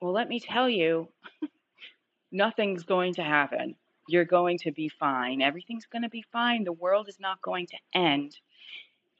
Well, 0.00 0.12
let 0.12 0.28
me 0.28 0.40
tell 0.40 0.68
you, 0.68 1.08
nothing's 2.32 2.84
going 2.84 3.14
to 3.14 3.22
happen. 3.22 3.74
You're 4.08 4.24
going 4.24 4.58
to 4.58 4.72
be 4.72 4.88
fine. 4.88 5.42
Everything's 5.42 5.86
going 5.86 6.02
to 6.02 6.08
be 6.08 6.24
fine. 6.32 6.64
The 6.64 6.72
world 6.72 7.08
is 7.08 7.18
not 7.20 7.42
going 7.42 7.66
to 7.66 7.78
end 7.94 8.36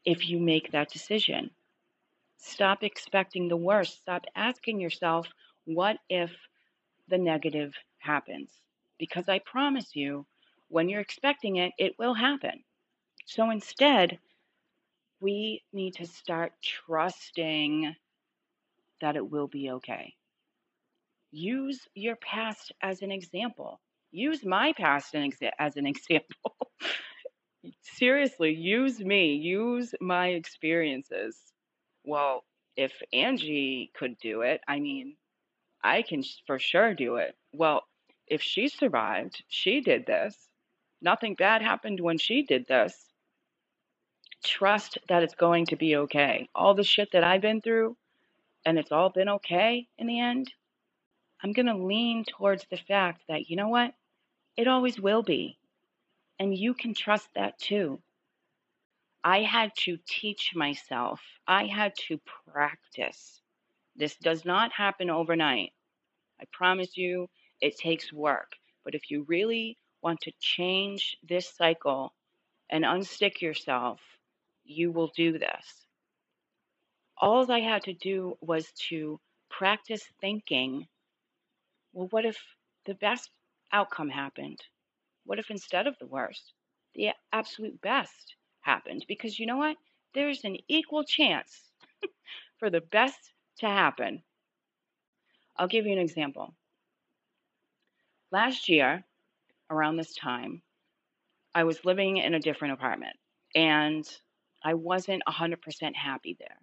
if 0.04 0.28
you 0.28 0.38
make 0.38 0.72
that 0.72 0.90
decision. 0.90 1.50
Stop 2.38 2.82
expecting 2.82 3.48
the 3.48 3.56
worst. 3.56 3.98
Stop 3.98 4.24
asking 4.36 4.80
yourself, 4.80 5.26
what 5.64 5.98
if 6.08 6.30
the 7.08 7.18
negative 7.18 7.74
happens? 7.98 8.50
Because 8.98 9.28
I 9.28 9.40
promise 9.40 9.96
you, 9.96 10.26
when 10.68 10.88
you're 10.88 11.00
expecting 11.00 11.56
it, 11.56 11.72
it 11.78 11.98
will 11.98 12.14
happen. 12.14 12.62
So 13.26 13.50
instead, 13.50 14.18
we 15.20 15.62
need 15.72 15.94
to 15.94 16.06
start 16.06 16.52
trusting 16.62 17.94
that 19.00 19.16
it 19.16 19.30
will 19.30 19.48
be 19.48 19.70
okay. 19.70 20.14
Use 21.30 21.86
your 21.94 22.16
past 22.16 22.72
as 22.82 23.02
an 23.02 23.10
example. 23.10 23.80
Use 24.10 24.44
my 24.44 24.72
past 24.72 25.14
as 25.14 25.76
an 25.76 25.86
example. 25.94 26.54
Seriously, 27.82 28.54
use 28.54 29.00
me. 29.00 29.34
Use 29.34 29.94
my 30.00 30.28
experiences. 30.28 31.36
Well, 32.04 32.44
if 32.76 32.92
Angie 33.12 33.90
could 33.94 34.16
do 34.18 34.42
it, 34.42 34.60
I 34.66 34.78
mean, 34.78 35.16
I 35.82 36.02
can 36.02 36.22
for 36.46 36.58
sure 36.58 36.94
do 36.94 37.16
it. 37.16 37.36
Well, 37.52 37.82
if 38.26 38.42
she 38.42 38.68
survived, 38.68 39.42
she 39.48 39.80
did 39.80 40.06
this. 40.06 40.36
Nothing 41.02 41.34
bad 41.34 41.62
happened 41.62 42.00
when 42.00 42.18
she 42.18 42.42
did 42.42 42.66
this. 42.66 42.94
Trust 44.44 44.98
that 45.08 45.22
it's 45.22 45.34
going 45.34 45.66
to 45.66 45.76
be 45.76 45.96
okay. 45.96 46.48
All 46.54 46.74
the 46.74 46.84
shit 46.84 47.10
that 47.12 47.24
I've 47.24 47.40
been 47.40 47.60
through, 47.60 47.96
and 48.64 48.78
it's 48.78 48.92
all 48.92 49.10
been 49.10 49.28
okay 49.28 49.88
in 49.98 50.06
the 50.06 50.20
end, 50.20 50.52
I'm 51.42 51.52
going 51.52 51.66
to 51.66 51.76
lean 51.76 52.24
towards 52.24 52.66
the 52.70 52.76
fact 52.76 53.22
that, 53.28 53.48
you 53.48 53.56
know 53.56 53.68
what? 53.68 53.94
It 54.56 54.66
always 54.66 55.00
will 55.00 55.22
be. 55.22 55.58
And 56.38 56.56
you 56.56 56.74
can 56.74 56.94
trust 56.94 57.28
that 57.34 57.58
too. 57.58 58.00
I 59.22 59.42
had 59.42 59.72
to 59.84 59.98
teach 60.08 60.52
myself, 60.54 61.20
I 61.46 61.66
had 61.66 61.94
to 62.08 62.20
practice. 62.52 63.40
This 63.96 64.16
does 64.16 64.44
not 64.44 64.72
happen 64.72 65.10
overnight. 65.10 65.72
I 66.40 66.44
promise 66.52 66.96
you, 66.96 67.28
it 67.60 67.76
takes 67.76 68.12
work. 68.12 68.52
But 68.84 68.94
if 68.94 69.10
you 69.10 69.24
really 69.28 69.76
want 70.02 70.20
to 70.22 70.32
change 70.40 71.16
this 71.28 71.48
cycle 71.48 72.14
and 72.70 72.84
unstick 72.84 73.40
yourself, 73.40 74.00
you 74.64 74.92
will 74.92 75.10
do 75.16 75.38
this. 75.38 75.86
All 77.20 77.50
I 77.50 77.60
had 77.60 77.82
to 77.84 77.92
do 77.92 78.38
was 78.40 78.70
to 78.88 79.18
practice 79.50 80.04
thinking 80.20 80.86
well, 81.92 82.08
what 82.10 82.24
if 82.24 82.38
the 82.86 82.94
best 82.94 83.30
outcome 83.72 84.08
happened? 84.08 84.58
What 85.24 85.38
if 85.38 85.50
instead 85.50 85.86
of 85.86 85.96
the 85.98 86.06
worst, 86.06 86.54
the 86.94 87.10
absolute 87.32 87.80
best 87.80 88.36
happened? 88.60 89.04
Because 89.08 89.38
you 89.38 89.46
know 89.46 89.56
what? 89.58 89.76
There's 90.14 90.44
an 90.44 90.56
equal 90.68 91.04
chance 91.04 91.70
for 92.58 92.70
the 92.70 92.80
best 92.80 93.32
to 93.58 93.66
happen. 93.66 94.22
I'll 95.56 95.68
give 95.68 95.86
you 95.86 95.92
an 95.92 95.98
example. 95.98 96.54
Last 98.30 98.68
year, 98.68 99.04
around 99.70 99.96
this 99.96 100.14
time, 100.14 100.62
I 101.54 101.64
was 101.64 101.84
living 101.84 102.18
in 102.18 102.34
a 102.34 102.40
different 102.40 102.74
apartment 102.74 103.16
and 103.54 104.08
I 104.62 104.74
wasn't 104.74 105.22
100% 105.26 105.96
happy 105.96 106.36
there. 106.38 106.58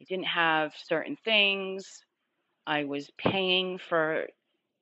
I 0.00 0.04
didn't 0.04 0.26
have 0.26 0.74
certain 0.76 1.16
things. 1.24 2.04
I 2.68 2.84
was 2.84 3.10
paying 3.16 3.78
for 3.78 4.26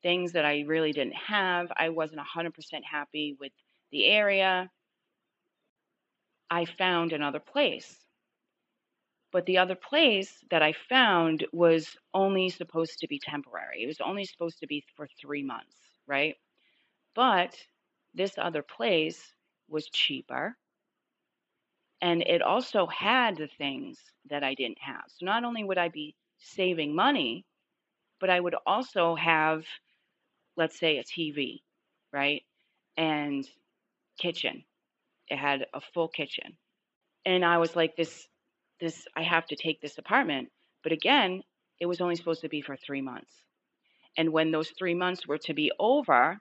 things 0.02 0.32
that 0.32 0.44
I 0.44 0.64
really 0.66 0.92
didn't 0.92 1.14
have. 1.14 1.70
I 1.76 1.90
wasn't 1.90 2.20
100% 2.20 2.52
happy 2.82 3.36
with 3.38 3.52
the 3.92 4.06
area. 4.06 4.68
I 6.50 6.64
found 6.64 7.12
another 7.12 7.38
place. 7.38 7.96
But 9.30 9.46
the 9.46 9.58
other 9.58 9.76
place 9.76 10.44
that 10.50 10.62
I 10.62 10.72
found 10.72 11.46
was 11.52 11.96
only 12.12 12.48
supposed 12.48 12.98
to 13.00 13.06
be 13.06 13.20
temporary. 13.20 13.84
It 13.84 13.86
was 13.86 14.00
only 14.00 14.24
supposed 14.24 14.58
to 14.60 14.66
be 14.66 14.84
for 14.96 15.08
three 15.20 15.44
months, 15.44 15.76
right? 16.08 16.34
But 17.14 17.56
this 18.14 18.34
other 18.36 18.64
place 18.64 19.32
was 19.68 19.88
cheaper. 19.90 20.56
And 22.00 22.22
it 22.22 22.42
also 22.42 22.86
had 22.86 23.36
the 23.36 23.46
things 23.46 24.00
that 24.28 24.42
I 24.42 24.54
didn't 24.54 24.80
have. 24.80 25.04
So 25.08 25.24
not 25.24 25.44
only 25.44 25.62
would 25.62 25.78
I 25.78 25.88
be 25.88 26.16
saving 26.38 26.92
money, 26.92 27.44
but 28.20 28.30
I 28.30 28.40
would 28.40 28.54
also 28.66 29.14
have, 29.14 29.64
let's 30.56 30.78
say, 30.78 30.98
a 30.98 31.04
TV, 31.04 31.60
right? 32.12 32.42
And 32.96 33.46
kitchen. 34.18 34.64
It 35.28 35.38
had 35.38 35.66
a 35.74 35.80
full 35.94 36.08
kitchen. 36.08 36.56
And 37.24 37.44
I 37.44 37.58
was 37.58 37.74
like, 37.74 37.96
this 37.96 38.28
this 38.80 39.06
I 39.16 39.22
have 39.22 39.46
to 39.46 39.56
take 39.56 39.80
this 39.80 39.98
apartment. 39.98 40.48
But 40.82 40.92
again, 40.92 41.42
it 41.80 41.86
was 41.86 42.00
only 42.00 42.16
supposed 42.16 42.42
to 42.42 42.48
be 42.48 42.62
for 42.62 42.76
three 42.76 43.00
months. 43.00 43.32
And 44.16 44.32
when 44.32 44.50
those 44.50 44.70
three 44.78 44.94
months 44.94 45.26
were 45.26 45.38
to 45.38 45.54
be 45.54 45.72
over, 45.78 46.38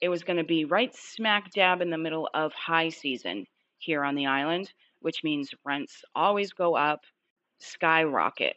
it 0.00 0.08
was 0.08 0.24
going 0.24 0.38
to 0.38 0.44
be 0.44 0.64
right 0.64 0.94
smack 0.94 1.50
dab 1.52 1.80
in 1.80 1.90
the 1.90 1.98
middle 1.98 2.28
of 2.34 2.52
high 2.52 2.88
season 2.88 3.46
here 3.78 4.04
on 4.04 4.14
the 4.14 4.26
island, 4.26 4.72
which 5.00 5.24
means 5.24 5.50
rents 5.64 6.02
always 6.14 6.52
go 6.52 6.76
up, 6.76 7.00
skyrocket. 7.58 8.56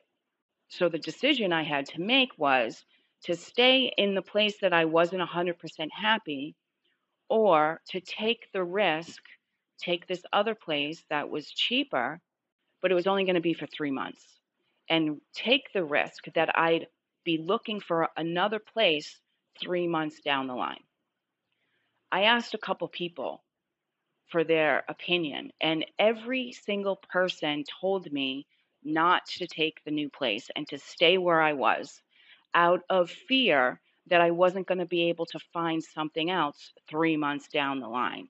So 0.69 0.89
the 0.89 0.99
decision 0.99 1.53
I 1.53 1.63
had 1.63 1.87
to 1.87 2.01
make 2.01 2.37
was 2.37 2.85
to 3.23 3.35
stay 3.35 3.93
in 3.97 4.15
the 4.15 4.21
place 4.21 4.59
that 4.61 4.73
I 4.73 4.85
wasn't 4.85 5.21
100% 5.27 5.55
happy 5.91 6.55
or 7.29 7.81
to 7.89 8.01
take 8.01 8.51
the 8.53 8.63
risk, 8.63 9.21
take 9.79 10.07
this 10.07 10.23
other 10.33 10.55
place 10.55 11.03
that 11.09 11.29
was 11.29 11.49
cheaper 11.51 12.21
but 12.81 12.91
it 12.91 12.95
was 12.95 13.07
only 13.07 13.23
going 13.25 13.35
to 13.35 13.41
be 13.41 13.55
for 13.55 13.65
three 13.65 13.91
months. 13.91 14.23
And 14.89 15.19
take 15.33 15.73
the 15.73 15.83
risk 15.83 16.25
that 16.35 16.57
I'd 16.57 16.87
be 17.23 17.39
looking 17.39 17.79
for 17.79 18.09
another 18.15 18.59
place 18.59 19.19
three 19.59 19.87
months 19.87 20.21
down 20.21 20.45
the 20.45 20.53
line. 20.53 20.83
I 22.11 22.23
asked 22.25 22.53
a 22.53 22.59
couple 22.59 22.87
people 22.87 23.43
for 24.27 24.43
their 24.43 24.83
opinion, 24.87 25.51
and 25.59 25.85
every 25.97 26.51
single 26.51 26.97
person 26.97 27.63
told 27.81 28.11
me 28.11 28.45
not 28.85 29.25
to 29.25 29.47
take 29.47 29.83
the 29.83 29.91
new 29.91 30.09
place 30.09 30.49
and 30.55 30.67
to 30.69 30.77
stay 30.77 31.17
where 31.17 31.41
I 31.41 31.53
was 31.53 32.01
out 32.53 32.81
of 32.89 33.09
fear 33.09 33.81
that 34.07 34.21
I 34.21 34.31
wasn't 34.31 34.67
going 34.67 34.77
to 34.77 34.85
be 34.85 35.09
able 35.09 35.25
to 35.27 35.39
find 35.51 35.83
something 35.83 36.29
else 36.29 36.71
three 36.87 37.17
months 37.17 37.47
down 37.47 37.79
the 37.79 37.87
line. 37.87 38.29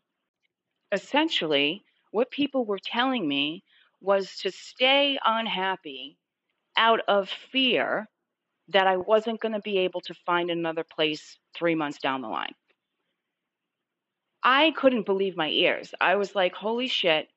Essentially, 0.91 1.83
what 2.11 2.31
people 2.31 2.65
were 2.65 2.79
telling 2.79 3.27
me 3.27 3.63
was 4.01 4.37
to 4.37 4.51
stay 4.51 5.19
unhappy 5.25 6.17
out 6.77 7.01
of 7.07 7.29
fear 7.29 8.07
that 8.69 8.87
I 8.87 8.97
wasn't 8.97 9.41
going 9.41 9.53
to 9.53 9.61
be 9.61 9.79
able 9.79 10.01
to 10.01 10.13
find 10.25 10.49
another 10.49 10.83
place 10.83 11.37
three 11.55 11.75
months 11.75 11.99
down 11.99 12.21
the 12.21 12.27
line. 12.29 12.55
I 14.43 14.71
couldn't 14.71 15.05
believe 15.05 15.35
my 15.35 15.49
ears. 15.49 15.93
I 15.99 16.15
was 16.15 16.35
like, 16.35 16.53
holy 16.53 16.87
shit. 16.87 17.27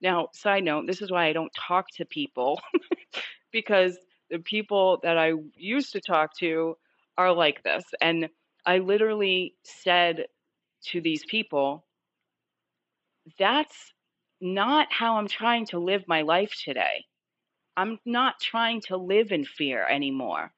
Now, 0.00 0.28
side 0.32 0.64
note, 0.64 0.86
this 0.86 1.02
is 1.02 1.10
why 1.10 1.26
I 1.26 1.32
don't 1.32 1.52
talk 1.54 1.86
to 1.96 2.04
people 2.04 2.60
because 3.52 3.98
the 4.30 4.38
people 4.38 5.00
that 5.02 5.16
I 5.16 5.32
used 5.54 5.92
to 5.92 6.00
talk 6.00 6.36
to 6.38 6.76
are 7.16 7.32
like 7.32 7.62
this. 7.62 7.84
And 8.00 8.28
I 8.66 8.78
literally 8.78 9.54
said 9.64 10.26
to 10.86 11.00
these 11.00 11.24
people, 11.24 11.84
that's 13.38 13.92
not 14.40 14.88
how 14.92 15.16
I'm 15.16 15.28
trying 15.28 15.66
to 15.66 15.78
live 15.78 16.04
my 16.06 16.22
life 16.22 16.52
today. 16.64 17.06
I'm 17.76 17.98
not 18.04 18.40
trying 18.40 18.82
to 18.88 18.96
live 18.96 19.32
in 19.32 19.44
fear 19.44 19.86
anymore. 19.86 20.52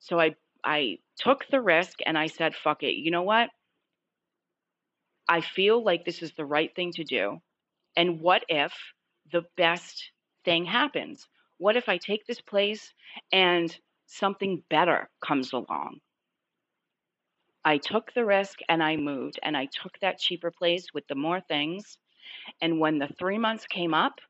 So 0.00 0.20
I 0.20 0.34
I 0.64 0.98
took 1.18 1.46
the 1.48 1.60
risk 1.60 2.00
and 2.04 2.18
I 2.18 2.26
said, 2.26 2.54
fuck 2.54 2.82
it. 2.82 2.96
You 2.96 3.10
know 3.10 3.22
what? 3.22 3.50
I 5.28 5.40
feel 5.40 5.82
like 5.82 6.04
this 6.04 6.22
is 6.22 6.32
the 6.32 6.44
right 6.44 6.74
thing 6.74 6.92
to 6.94 7.04
do. 7.04 7.40
And 7.98 8.22
what 8.22 8.44
if 8.48 8.72
the 9.32 9.44
best 9.58 10.12
thing 10.46 10.64
happens? 10.64 11.28
What 11.58 11.76
if 11.76 11.90
I 11.90 11.98
take 11.98 12.26
this 12.26 12.40
place 12.40 12.94
and 13.32 13.76
something 14.06 14.62
better 14.70 15.10
comes 15.22 15.52
along? 15.52 16.00
I 17.64 17.78
took 17.78 18.14
the 18.14 18.24
risk 18.24 18.60
and 18.70 18.82
I 18.82 18.96
moved 18.96 19.40
and 19.42 19.56
I 19.56 19.66
took 19.66 19.98
that 20.00 20.20
cheaper 20.20 20.52
place 20.52 20.86
with 20.94 21.06
the 21.08 21.16
more 21.16 21.42
things 21.42 21.98
and 22.60 22.80
when 22.80 22.98
the 22.98 23.08
three 23.18 23.38
months 23.38 23.66
came 23.66 23.94
up, 23.94 24.20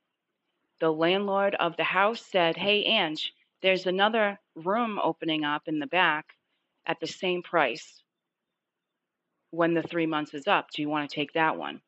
the 0.81 0.91
landlord 0.91 1.55
of 1.57 1.77
the 1.77 1.85
house 1.85 2.25
said, 2.25 2.57
Hey, 2.57 2.85
Ange, 2.85 3.33
there's 3.63 3.87
another 3.87 4.41
room 4.57 4.99
opening 5.03 5.45
up 5.45 5.63
in 5.67 5.79
the 5.79 5.87
back 5.87 6.27
at 6.87 7.01
the 7.01 7.07
same 7.07 7.43
price 7.43 8.03
when 9.51 9.75
the 9.75 9.83
three 9.83 10.07
months 10.07 10.35
is 10.35 10.47
up. 10.47 10.69
Do 10.75 10.83
you 10.83 10.89
want 10.89 11.09
to 11.09 11.15
take 11.15 11.35
that 11.35 11.59
one? 11.59 11.83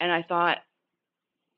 And 0.00 0.12
I 0.12 0.22
thought, 0.22 0.58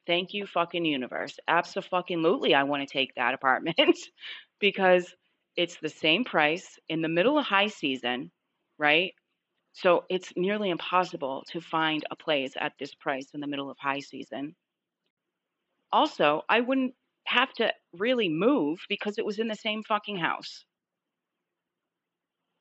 thank 0.06 0.34
you, 0.34 0.46
fucking 0.46 0.84
universe. 0.84 1.38
Absolutely, 1.48 2.54
I 2.54 2.64
want 2.64 2.86
to 2.86 2.92
take 2.92 3.14
that 3.16 3.34
apartment 3.34 3.78
because 4.60 5.14
it's 5.56 5.76
the 5.78 5.88
same 5.88 6.24
price 6.24 6.78
in 6.88 7.02
the 7.02 7.08
middle 7.08 7.38
of 7.38 7.44
high 7.46 7.68
season, 7.68 8.30
right? 8.78 9.14
So 9.72 10.04
it's 10.08 10.32
nearly 10.36 10.70
impossible 10.70 11.44
to 11.50 11.60
find 11.60 12.04
a 12.10 12.16
place 12.16 12.54
at 12.58 12.74
this 12.78 12.94
price 12.94 13.28
in 13.34 13.40
the 13.40 13.46
middle 13.48 13.70
of 13.70 13.78
high 13.78 14.00
season. 14.00 14.56
Also, 15.92 16.44
I 16.48 16.60
wouldn't 16.60 16.96
have 17.26 17.52
to 17.54 17.72
really 17.92 18.28
move 18.28 18.84
because 18.88 19.16
it 19.18 19.24
was 19.24 19.38
in 19.38 19.46
the 19.48 19.54
same 19.54 19.84
fucking 19.84 20.16
house. 20.16 20.64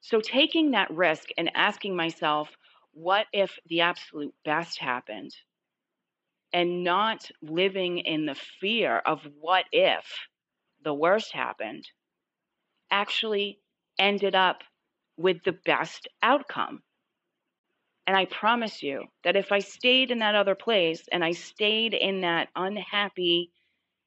So 0.01 0.19
taking 0.19 0.71
that 0.71 0.91
risk 0.91 1.29
and 1.37 1.49
asking 1.55 1.95
myself, 1.95 2.57
what 2.91 3.27
if 3.31 3.57
the 3.67 3.81
absolute 3.81 4.35
best 4.43 4.79
happened? 4.79 5.33
And 6.53 6.83
not 6.83 7.29
living 7.41 7.99
in 7.99 8.25
the 8.25 8.35
fear 8.35 8.97
of 8.99 9.25
what 9.39 9.65
if 9.71 10.27
the 10.81 10.93
worst 10.93 11.33
happened 11.33 11.85
actually 12.91 13.59
ended 13.97 14.35
up 14.35 14.63
with 15.17 15.43
the 15.43 15.53
best 15.53 16.07
outcome. 16.21 16.83
And 18.07 18.15
I 18.17 18.25
promise 18.25 18.83
you 18.83 19.07
that 19.23 19.35
if 19.35 19.51
I 19.51 19.59
stayed 19.59 20.11
in 20.11 20.19
that 20.19 20.35
other 20.35 20.55
place 20.55 21.07
and 21.11 21.23
I 21.23 21.31
stayed 21.31 21.93
in 21.93 22.21
that 22.21 22.49
unhappy 22.55 23.51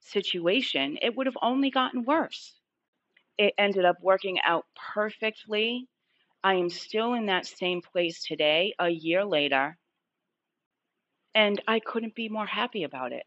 situation, 0.00 0.98
it 1.02 1.16
would 1.16 1.26
have 1.26 1.38
only 1.42 1.70
gotten 1.70 2.04
worse. 2.04 2.61
It 3.38 3.54
ended 3.59 3.85
up 3.85 3.96
working 4.02 4.40
out 4.42 4.66
perfectly. 4.94 5.88
I 6.44 6.54
am 6.54 6.70
still 6.70 7.14
in 7.14 7.26
that 7.26 7.46
same 7.46 7.83
place 7.83 8.24
today, 8.24 8.74
a 8.78 8.90
year 8.90 9.24
later, 9.24 9.78
and 11.34 11.60
I 11.66 11.80
couldn't 11.80 12.14
be 12.14 12.28
more 12.28 12.46
happy 12.46 12.84
about 12.84 13.12
it. 13.12 13.26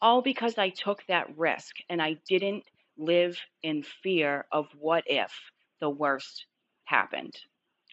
All 0.00 0.22
because 0.22 0.58
I 0.58 0.70
took 0.70 1.04
that 1.06 1.36
risk 1.36 1.76
and 1.88 2.00
I 2.00 2.14
didn't 2.28 2.64
live 2.96 3.38
in 3.62 3.82
fear 3.82 4.46
of 4.50 4.66
what 4.78 5.04
if 5.06 5.32
the 5.80 5.90
worst 5.90 6.46
happened. 6.84 7.34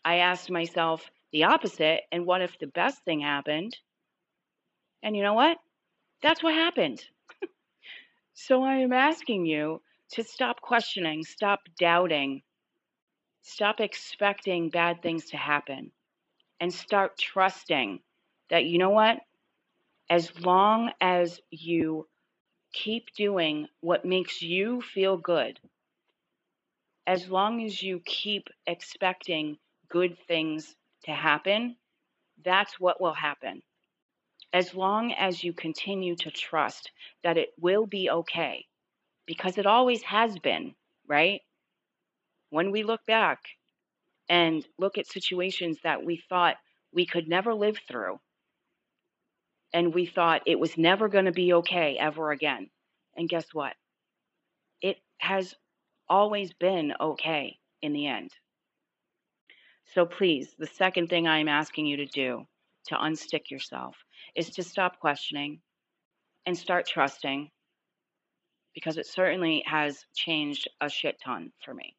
I 0.06 0.18
asked 0.18 0.50
myself 0.50 1.10
the 1.32 1.44
opposite 1.46 2.02
and 2.12 2.26
what 2.26 2.42
if 2.42 2.58
the 2.60 2.68
best 2.68 3.04
thing 3.04 3.22
happened? 3.22 3.78
And 5.02 5.16
you 5.16 5.24
know 5.24 5.34
what? 5.34 5.58
That's 6.22 6.42
what 6.42 6.54
happened. 6.54 7.04
so 8.34 8.64
I 8.64 8.76
am 8.76 8.94
asking 8.94 9.46
you 9.46 9.82
to 10.12 10.24
stop 10.24 10.62
questioning, 10.62 11.24
stop 11.24 11.62
doubting, 11.80 12.44
stop 13.42 13.82
expecting 13.82 14.70
bad 14.70 15.02
things 15.02 15.26
to 15.32 15.38
happen, 15.38 15.92
and 16.60 16.74
start 16.74 17.18
trusting 17.18 18.00
that 18.54 18.66
you 18.66 18.78
know 18.78 18.92
what? 18.92 19.18
As 20.12 20.32
long 20.42 20.92
as 21.02 21.42
you 21.50 22.08
keep 22.72 23.08
doing 23.18 23.68
what 23.82 24.06
makes 24.06 24.44
you 24.44 24.80
feel 24.80 25.18
good, 25.18 25.60
as 27.08 27.28
long 27.28 27.66
as 27.66 27.82
you 27.82 28.00
keep 28.06 28.50
expecting 28.68 29.58
good 29.90 30.16
things 30.28 30.76
to 31.06 31.12
happen, 31.12 31.78
that's 32.46 32.80
what 32.80 33.02
will 33.02 33.16
happen. 33.16 33.64
As 34.54 34.76
long 34.76 35.14
as 35.14 35.44
you 35.44 35.52
continue 35.52 36.16
to 36.18 36.30
trust 36.30 36.92
that 37.24 37.38
it 37.38 37.50
will 37.60 37.88
be 37.88 38.12
okay, 38.12 38.68
because 39.26 39.58
it 39.58 39.66
always 39.66 40.04
has 40.04 40.38
been, 40.38 40.76
right? 41.08 41.42
When 42.52 42.70
we 42.70 42.84
look 42.84 43.04
back 43.08 43.40
and 44.30 44.64
look 44.78 45.00
at 45.00 45.08
situations 45.08 45.80
that 45.84 46.06
we 46.06 46.22
thought 46.30 46.58
we 46.94 47.08
could 47.08 47.28
never 47.28 47.56
live 47.56 47.80
through, 47.88 48.20
and 49.74 49.94
we 49.94 50.06
thought 50.06 50.44
it 50.46 50.60
was 50.60 50.78
never 50.78 51.10
going 51.10 51.26
to 51.26 51.32
be 51.32 51.54
okay 51.54 51.98
ever 52.00 52.32
again. 52.32 52.70
And 53.18 53.28
guess 53.28 53.46
what? 53.54 53.74
It 54.82 54.98
has 55.18 55.56
always 56.08 56.54
been 56.54 56.94
okay 57.00 57.58
in 57.82 57.94
the 57.94 58.08
end. 58.08 58.32
So 59.94 60.06
please, 60.06 60.56
the 60.58 60.68
second 60.68 61.10
thing 61.10 61.28
I'm 61.28 61.48
asking 61.48 61.88
you 61.88 61.98
to 61.98 62.06
do 62.06 62.46
to 62.88 62.96
unstick 62.96 63.50
yourself 63.50 63.96
is 64.36 64.52
to 64.52 64.64
stop 64.64 65.00
questioning 65.00 65.60
and 66.46 66.58
start 66.58 66.88
trusting 66.88 67.50
because 68.74 68.98
it 68.98 69.08
certainly 69.08 69.64
has 69.66 70.06
changed 70.16 70.68
a 70.82 70.90
shit 70.90 71.18
ton 71.24 71.52
for 71.64 71.74
me. 71.74 71.96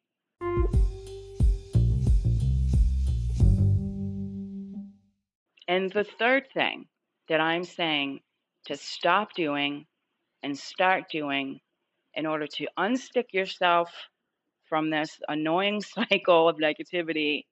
And 5.67 5.91
the 5.91 6.03
third 6.03 6.43
thing 6.53 6.85
that 7.29 7.41
I'm 7.41 7.63
saying 7.63 8.19
to 8.67 8.77
stop 8.77 9.33
doing 9.33 9.85
and 10.43 10.57
start 10.57 11.05
doing 11.11 11.59
in 12.13 12.25
order 12.25 12.47
to 12.47 12.67
unstick 12.77 13.33
yourself 13.33 13.91
from 14.65 14.89
this 14.89 15.19
annoying 15.27 15.81
cycle 16.11 16.49
of 16.49 16.57
negativity 16.57 17.45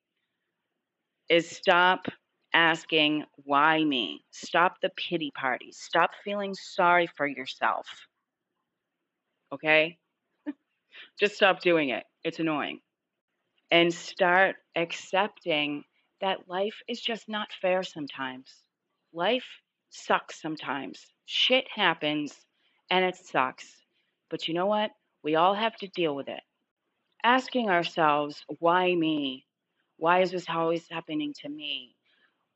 is 1.29 1.49
stop 1.49 2.05
asking 2.53 3.25
why 3.43 3.83
me. 3.83 4.23
Stop 4.31 4.75
the 4.81 4.91
pity 4.95 5.31
party. 5.35 5.71
Stop 5.71 6.11
feeling 6.23 6.53
sorry 6.53 7.07
for 7.17 7.25
yourself. 7.27 7.87
Okay? 9.51 9.97
Just 11.19 11.35
stop 11.35 11.61
doing 11.61 11.89
it. 11.89 12.03
It's 12.23 12.39
annoying. 12.39 12.79
And 13.71 13.93
start 13.93 14.57
accepting 14.75 15.83
that 16.21 16.47
life 16.47 16.75
is 16.87 17.01
just 17.01 17.27
not 17.27 17.47
fair 17.59 17.81
sometimes. 17.83 18.49
Life 19.13 19.45
sucks 19.93 20.41
sometimes. 20.41 21.05
Shit 21.25 21.65
happens 21.73 22.33
and 22.89 23.05
it 23.05 23.15
sucks. 23.15 23.67
But 24.29 24.47
you 24.47 24.53
know 24.53 24.65
what? 24.65 24.91
We 25.23 25.35
all 25.35 25.53
have 25.53 25.75
to 25.77 25.87
deal 25.87 26.15
with 26.15 26.27
it. 26.27 26.41
Asking 27.23 27.69
ourselves, 27.69 28.43
why 28.59 28.93
me? 28.93 29.45
Why 29.97 30.21
is 30.21 30.31
this 30.31 30.45
always 30.49 30.85
happening 30.89 31.33
to 31.41 31.49
me? 31.49 31.95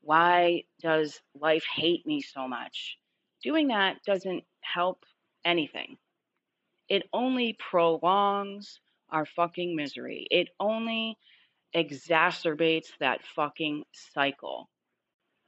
Why 0.02 0.64
does 0.80 1.20
life 1.34 1.64
hate 1.74 2.06
me 2.06 2.20
so 2.20 2.46
much? 2.48 2.98
Doing 3.42 3.68
that 3.68 4.02
doesn't 4.04 4.44
help 4.60 5.04
anything. 5.44 5.96
It 6.88 7.04
only 7.12 7.56
prolongs 7.70 8.80
our 9.10 9.24
fucking 9.24 9.76
misery. 9.76 10.26
It 10.30 10.48
only 10.60 11.16
exacerbates 11.74 12.88
that 13.00 13.20
fucking 13.34 13.84
cycle. 13.92 14.68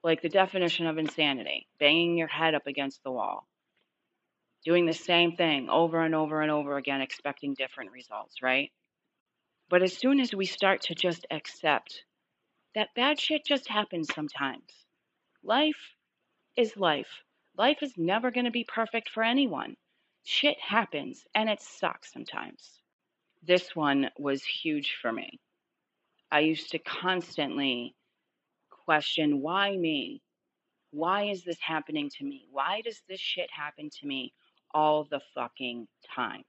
Like 0.02 0.22
the 0.22 0.28
definition 0.28 0.86
of 0.86 0.98
insanity 0.98 1.66
banging 1.78 2.16
your 2.16 2.28
head 2.28 2.54
up 2.54 2.66
against 2.66 3.02
the 3.02 3.10
wall, 3.10 3.46
doing 4.64 4.86
the 4.86 4.94
same 4.94 5.36
thing 5.36 5.68
over 5.68 6.02
and 6.02 6.14
over 6.14 6.40
and 6.40 6.50
over 6.50 6.76
again, 6.76 7.00
expecting 7.00 7.54
different 7.54 7.92
results, 7.92 8.42
right? 8.42 8.70
But 9.68 9.82
as 9.82 9.96
soon 9.96 10.20
as 10.20 10.34
we 10.34 10.46
start 10.46 10.82
to 10.82 10.94
just 10.94 11.26
accept 11.30 12.04
that 12.74 12.94
bad 12.94 13.20
shit 13.20 13.44
just 13.44 13.68
happens 13.68 14.12
sometimes, 14.14 14.64
life 15.42 15.94
is 16.56 16.76
life. 16.76 17.22
Life 17.56 17.78
is 17.82 17.92
never 17.96 18.30
going 18.30 18.46
to 18.46 18.50
be 18.50 18.64
perfect 18.64 19.10
for 19.10 19.22
anyone. 19.22 19.76
Shit 20.24 20.58
happens 20.60 21.24
and 21.34 21.48
it 21.48 21.60
sucks 21.60 22.12
sometimes. 22.12 22.80
This 23.42 23.74
one 23.74 24.10
was 24.18 24.44
huge 24.44 24.96
for 25.00 25.12
me. 25.12 25.40
I 26.30 26.40
used 26.40 26.70
to 26.70 26.78
constantly 26.78 27.94
question 28.90 29.40
why 29.40 29.76
me? 29.76 30.20
Why 30.90 31.26
is 31.26 31.44
this 31.44 31.60
happening 31.60 32.10
to 32.18 32.24
me? 32.24 32.48
Why 32.50 32.80
does 32.84 33.00
this 33.08 33.20
shit 33.20 33.48
happen 33.52 33.88
to 34.00 34.06
me 34.08 34.32
all 34.74 35.04
the 35.04 35.20
fucking 35.32 35.86
time? 36.12 36.42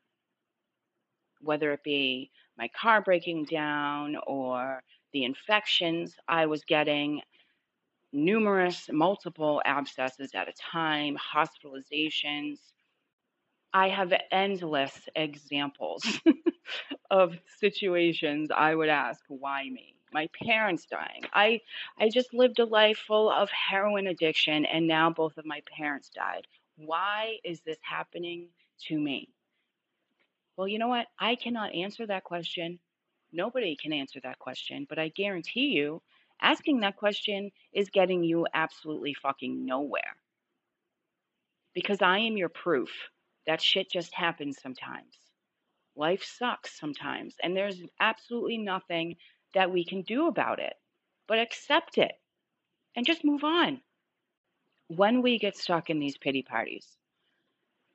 Whether 1.42 1.72
it 1.74 1.84
be 1.84 2.32
my 2.58 2.68
car 2.70 3.00
breaking 3.04 3.46
down 3.46 4.18
or 4.26 4.82
the 5.14 5.24
infections 5.24 6.16
I 6.28 6.48
was 6.48 6.64
getting, 6.64 7.22
numerous, 8.12 8.90
multiple 8.92 9.62
abscesses 9.64 10.32
at 10.34 10.50
a 10.50 10.54
time, 10.54 11.16
hospitalizations. 11.36 12.58
I 13.72 13.90
have 13.90 14.12
endless 14.32 15.00
examples 15.16 16.20
of 17.12 17.38
situations 17.60 18.50
I 18.50 18.74
would 18.74 18.90
ask, 18.90 19.22
why 19.28 19.70
me? 19.70 20.01
My 20.12 20.28
parents 20.44 20.86
dying. 20.86 21.24
I 21.34 21.62
I 22.00 22.10
just 22.10 22.34
lived 22.34 22.60
a 22.60 22.66
life 22.66 22.98
full 22.98 23.30
of 23.30 23.50
heroin 23.50 24.08
addiction 24.08 24.66
and 24.66 24.88
now 24.88 25.10
both 25.10 25.38
of 25.38 25.46
my 25.46 25.62
parents 25.78 26.10
died. 26.10 26.48
Why 26.76 27.38
is 27.44 27.62
this 27.62 27.78
happening 27.82 28.50
to 28.88 29.00
me? 29.00 29.30
Well, 30.58 30.68
you 30.68 30.80
know 30.80 30.88
what? 30.88 31.08
I 31.20 31.36
cannot 31.36 31.74
answer 31.74 32.06
that 32.08 32.24
question. 32.24 32.80
Nobody 33.32 33.76
can 33.76 33.94
answer 33.94 34.20
that 34.22 34.40
question, 34.40 34.86
but 34.90 35.00
I 35.00 35.08
guarantee 35.10 35.68
you 35.68 36.02
asking 36.42 36.80
that 36.82 36.98
question 36.98 37.52
is 37.72 37.90
getting 37.90 38.24
you 38.24 38.46
absolutely 38.54 39.14
fucking 39.14 39.66
nowhere. 39.66 40.18
Because 41.74 42.02
I 42.02 42.20
am 42.20 42.36
your 42.38 42.50
proof 42.50 42.90
that 43.48 43.62
shit 43.62 43.90
just 43.90 44.14
happens 44.14 44.60
sometimes. 44.62 45.18
Life 45.96 46.24
sucks 46.24 46.78
sometimes, 46.80 47.36
and 47.42 47.56
there's 47.56 47.82
absolutely 48.00 48.58
nothing 48.58 49.16
that 49.54 49.72
we 49.72 49.86
can 49.86 50.02
do 50.04 50.28
about 50.28 50.60
it, 50.60 50.76
but 51.28 51.40
accept 51.40 51.98
it 51.98 52.14
and 52.96 53.06
just 53.06 53.24
move 53.26 53.44
on. 53.44 53.82
When 54.90 55.24
we 55.24 55.40
get 55.40 55.58
stuck 55.58 55.90
in 55.90 56.00
these 56.00 56.18
pity 56.18 56.44
parties, 56.44 56.98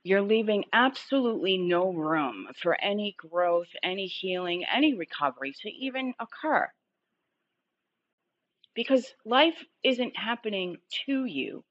you're 0.05 0.23
leaving 0.23 0.65
absolutely 0.73 1.59
no 1.59 1.93
room 1.93 2.49
for 2.63 2.81
any 2.81 3.13
growth, 3.19 3.69
any 3.83 4.07
healing, 4.07 4.65
any 4.65 4.95
recovery 4.95 5.53
to 5.61 5.71
even 5.71 6.15
occur. 6.19 6.73
because 8.75 9.13
life 9.25 9.65
isn't 9.83 10.17
happening 10.17 10.77
to 11.07 11.25
you. 11.25 11.65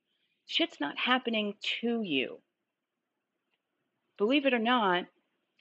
Shit's 0.46 0.80
not 0.82 0.98
happening 0.98 1.56
to 1.80 2.02
you. 2.02 2.42
Believe 4.18 4.46
it 4.46 4.54
or 4.54 4.60
not, 4.60 5.06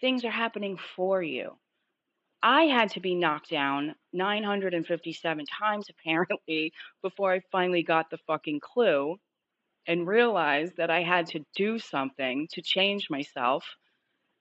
things 0.01 0.25
are 0.25 0.31
happening 0.31 0.77
for 0.77 1.23
you. 1.23 1.59
I 2.45 2.65
had 2.65 2.91
to 2.91 3.01
be 3.01 3.15
knocked 3.15 3.49
down 3.49 3.95
957 4.13 5.47
times 5.47 5.87
apparently 5.89 6.75
before 7.01 7.33
I 7.33 7.41
finally 7.51 7.83
got 7.83 8.11
the 8.11 8.19
fucking 8.27 8.61
clue 8.61 9.17
and 9.87 10.07
realized 10.07 10.75
that 10.77 10.91
I 10.91 11.03
had 11.03 11.27
to 11.29 11.41
do 11.57 11.79
something 11.79 12.47
to 12.53 12.61
change 12.61 13.09
myself. 13.09 13.65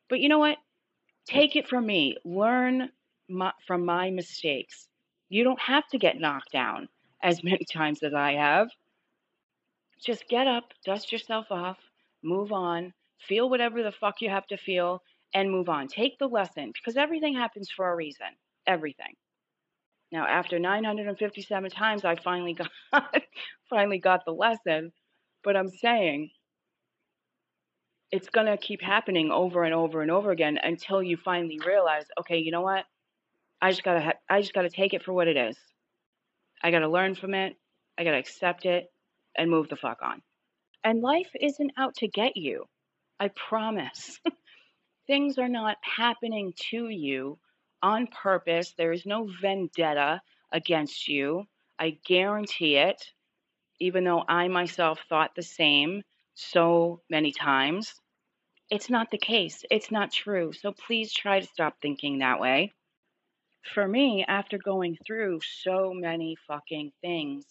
But 0.09 0.19
you 0.19 0.27
know 0.27 0.39
what? 0.39 0.57
Take 1.29 1.55
it 1.55 1.69
from 1.69 1.85
me. 1.85 2.17
Learn 2.25 2.89
my, 3.29 3.53
from 3.65 3.85
my 3.85 4.09
mistakes. 4.11 4.89
You 5.29 5.45
don't 5.45 5.61
have 5.61 5.87
to 5.91 5.97
get 5.97 6.19
knocked 6.19 6.51
down 6.51 6.89
as 7.23 7.41
many 7.41 7.63
times 7.73 8.03
as 8.03 8.13
I 8.13 8.33
have. 8.33 8.67
Just 10.05 10.27
get 10.27 10.45
up, 10.45 10.73
dust 10.85 11.13
yourself 11.13 11.45
off, 11.51 11.77
move 12.21 12.51
on, 12.51 12.93
feel 13.29 13.49
whatever 13.49 13.81
the 13.81 13.93
fuck 13.93 14.15
you 14.19 14.29
have 14.29 14.47
to 14.47 14.57
feel, 14.57 15.01
and 15.33 15.51
move 15.51 15.69
on. 15.69 15.87
Take 15.87 16.17
the 16.19 16.27
lesson 16.27 16.71
because 16.73 16.97
everything 16.97 17.35
happens 17.35 17.69
for 17.75 17.91
a 17.91 17.95
reason. 17.95 18.27
Everything. 18.67 19.15
Now, 20.11 20.27
after 20.27 20.59
957 20.59 21.69
times, 21.71 22.05
I 22.05 22.15
finally 22.15 22.53
got 22.53 22.69
finally 23.69 23.99
got 23.99 24.25
the 24.25 24.31
lesson. 24.31 24.91
But 25.43 25.57
I'm 25.57 25.69
saying 25.69 26.29
it's 28.11 28.29
gonna 28.29 28.57
keep 28.57 28.81
happening 28.81 29.31
over 29.31 29.63
and 29.63 29.73
over 29.73 30.01
and 30.01 30.11
over 30.11 30.31
again 30.31 30.59
until 30.61 31.01
you 31.01 31.17
finally 31.17 31.59
realize, 31.65 32.05
okay, 32.19 32.37
you 32.37 32.51
know 32.51 32.61
what? 32.61 32.85
I 33.61 33.71
just 33.71 33.83
gotta 33.83 34.01
ha- 34.01 34.19
I 34.29 34.41
just 34.41 34.53
gotta 34.53 34.69
take 34.69 34.93
it 34.93 35.03
for 35.03 35.13
what 35.13 35.27
it 35.27 35.37
is. 35.37 35.57
I 36.61 36.71
gotta 36.71 36.87
learn 36.89 37.15
from 37.15 37.33
it. 37.33 37.55
I 37.97 38.03
gotta 38.03 38.17
accept 38.17 38.65
it 38.65 38.85
and 39.35 39.49
move 39.49 39.67
the 39.69 39.75
fuck 39.75 39.99
on. 40.03 40.21
And 40.83 41.01
life 41.01 41.31
isn't 41.39 41.71
out 41.77 41.95
to 41.95 42.07
get 42.07 42.37
you. 42.37 42.65
I 43.19 43.29
promise. 43.29 44.19
Things 45.07 45.37
are 45.37 45.49
not 45.49 45.77
happening 45.81 46.53
to 46.71 46.87
you 46.87 47.37
on 47.81 48.07
purpose. 48.07 48.73
There 48.77 48.93
is 48.93 49.05
no 49.05 49.29
vendetta 49.41 50.21
against 50.51 51.07
you. 51.07 51.45
I 51.77 51.97
guarantee 52.05 52.77
it, 52.77 53.03
even 53.79 54.03
though 54.05 54.23
I 54.27 54.47
myself 54.47 55.01
thought 55.09 55.35
the 55.35 55.41
same 55.41 56.03
so 56.35 57.01
many 57.09 57.31
times. 57.31 57.93
It's 58.69 58.89
not 58.89 59.11
the 59.11 59.17
case. 59.17 59.65
It's 59.69 59.91
not 59.91 60.11
true. 60.11 60.53
So 60.53 60.71
please 60.71 61.11
try 61.11 61.39
to 61.41 61.47
stop 61.47 61.75
thinking 61.81 62.19
that 62.19 62.39
way. 62.39 62.71
For 63.73 63.87
me, 63.87 64.25
after 64.27 64.57
going 64.57 64.97
through 65.05 65.41
so 65.61 65.93
many 65.93 66.37
fucking 66.47 66.91
things 67.01 67.45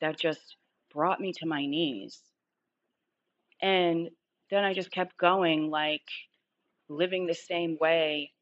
that 0.00 0.18
just 0.18 0.56
brought 0.92 1.20
me 1.20 1.32
to 1.38 1.46
my 1.46 1.66
knees, 1.66 2.20
and 3.60 4.08
then 4.50 4.64
I 4.64 4.72
just 4.72 4.90
kept 4.90 5.18
going 5.18 5.70
like 5.70 6.02
living 6.88 7.26
the 7.26 7.34
same 7.34 7.76
way, 7.80 8.32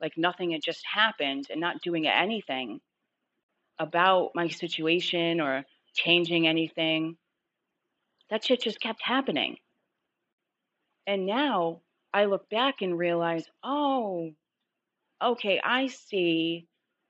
like 0.00 0.12
nothing 0.16 0.52
had 0.52 0.62
just 0.62 0.82
happened 0.92 1.46
and 1.50 1.60
not 1.60 1.82
doing 1.82 2.06
anything 2.06 2.80
about 3.78 4.30
my 4.34 4.48
situation 4.48 5.40
or 5.40 5.64
changing 5.94 6.46
anything. 6.46 7.16
That 8.30 8.44
shit 8.44 8.62
just 8.62 8.80
kept 8.80 9.02
happening. 9.02 9.56
And 11.06 11.26
now 11.26 11.80
I 12.12 12.24
look 12.24 12.48
back 12.48 12.76
and 12.80 12.98
realize, 12.98 13.44
oh, 13.62 14.30
okay, 15.22 15.60
I 15.62 15.88
see 15.88 16.66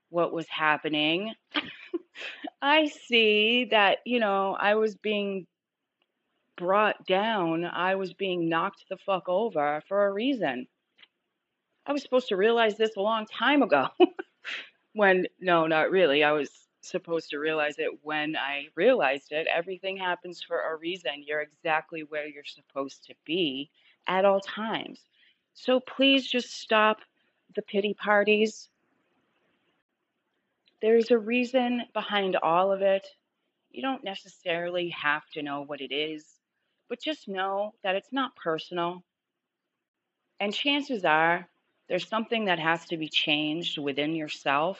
what 0.09 0.33
was 0.33 0.47
happening. 0.49 1.33
I 2.61 2.87
see 2.87 3.67
that, 3.71 3.99
you 4.05 4.19
know, 4.19 4.55
I 4.59 4.75
was 4.75 4.95
being 4.95 5.45
brought 6.57 7.05
down. 7.05 7.65
I 7.65 7.95
was 7.95 8.13
being 8.13 8.49
knocked 8.49 8.85
the 8.89 8.97
fuck 9.05 9.27
over 9.27 9.81
for 9.87 10.07
a 10.07 10.11
reason. 10.13 10.67
I 11.85 11.91
was 11.91 12.01
supposed 12.01 12.29
to 12.29 12.37
realize 12.37 12.77
this 12.77 12.95
a 12.95 13.01
long 13.01 13.25
time 13.27 13.61
ago. 13.61 13.87
when, 14.93 15.27
no, 15.39 15.67
not 15.67 15.91
really. 15.91 16.23
I 16.23 16.31
was 16.31 16.49
supposed 16.81 17.29
to 17.31 17.37
realize 17.37 17.75
it 17.77 17.91
when 18.01 18.35
I 18.35 18.67
realized 18.75 19.31
it. 19.31 19.47
Everything 19.53 19.97
happens 19.97 20.41
for 20.41 20.61
a 20.61 20.75
reason. 20.77 21.23
You're 21.25 21.41
exactly 21.41 22.03
where 22.03 22.27
you're 22.27 22.43
supposed 22.45 23.05
to 23.07 23.13
be 23.25 23.69
at 24.07 24.25
all 24.25 24.39
times. 24.39 25.01
So 25.53 25.79
please 25.79 26.27
just 26.27 26.59
stop 26.59 26.97
the 27.55 27.61
pity 27.61 27.93
parties. 27.93 28.69
There's 30.81 31.11
a 31.11 31.17
reason 31.17 31.83
behind 31.93 32.35
all 32.37 32.71
of 32.71 32.81
it. 32.81 33.07
You 33.71 33.81
don't 33.81 34.03
necessarily 34.03 34.89
have 34.89 35.23
to 35.33 35.43
know 35.43 35.63
what 35.63 35.81
it 35.81 35.93
is, 35.93 36.25
but 36.89 37.01
just 37.01 37.27
know 37.27 37.73
that 37.83 37.95
it's 37.95 38.11
not 38.11 38.35
personal. 38.35 39.03
And 40.39 40.53
chances 40.53 41.05
are 41.05 41.47
there's 41.87 42.07
something 42.07 42.45
that 42.45 42.59
has 42.59 42.85
to 42.87 42.97
be 42.97 43.09
changed 43.09 43.77
within 43.77 44.15
yourself. 44.15 44.79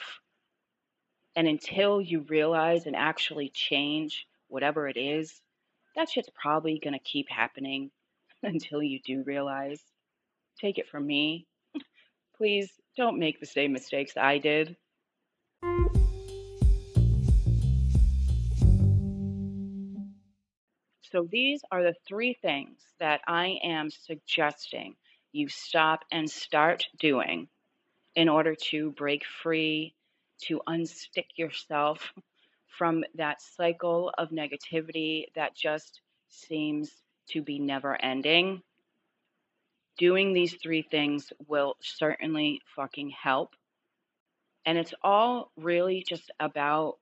And 1.36 1.46
until 1.46 2.00
you 2.00 2.20
realize 2.28 2.86
and 2.86 2.96
actually 2.96 3.50
change 3.50 4.26
whatever 4.48 4.88
it 4.88 4.96
is, 4.96 5.40
that 5.94 6.08
shit's 6.10 6.30
probably 6.34 6.80
going 6.82 6.94
to 6.94 6.98
keep 7.00 7.28
happening 7.30 7.90
until 8.42 8.82
you 8.82 9.00
do 9.04 9.22
realize. 9.24 9.80
Take 10.60 10.78
it 10.78 10.88
from 10.88 11.06
me. 11.06 11.46
Please 12.36 12.70
don't 12.96 13.18
make 13.18 13.40
the 13.40 13.46
same 13.46 13.72
mistakes 13.72 14.16
I 14.16 14.38
did. 14.38 14.76
So, 21.12 21.26
these 21.30 21.62
are 21.70 21.82
the 21.82 21.94
three 22.06 22.34
things 22.34 22.78
that 22.98 23.20
I 23.26 23.58
am 23.62 23.90
suggesting 23.90 24.96
you 25.32 25.48
stop 25.48 26.04
and 26.10 26.30
start 26.30 26.86
doing 26.98 27.48
in 28.14 28.28
order 28.28 28.54
to 28.54 28.90
break 28.92 29.24
free, 29.42 29.94
to 30.42 30.60
unstick 30.68 31.26
yourself 31.36 32.12
from 32.78 33.04
that 33.14 33.40
cycle 33.40 34.12
of 34.18 34.30
negativity 34.30 35.26
that 35.34 35.54
just 35.54 36.00
seems 36.28 36.90
to 37.28 37.42
be 37.42 37.58
never 37.58 38.00
ending. 38.02 38.62
Doing 39.98 40.32
these 40.32 40.54
three 40.62 40.82
things 40.82 41.32
will 41.46 41.76
certainly 41.80 42.60
fucking 42.74 43.10
help. 43.10 43.54
And 44.66 44.76
it's 44.76 44.94
all 45.02 45.52
really 45.56 46.04
just 46.06 46.30
about 46.38 46.98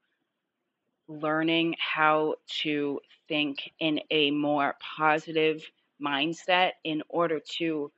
learning 1.08 1.74
how 1.78 2.36
to 2.62 3.00
think 3.28 3.58
in 3.80 4.00
a 4.10 4.30
more 4.30 4.76
positive 4.96 5.62
mindset 6.00 6.72
in 6.84 7.02
order 7.08 7.40
to 7.58 7.90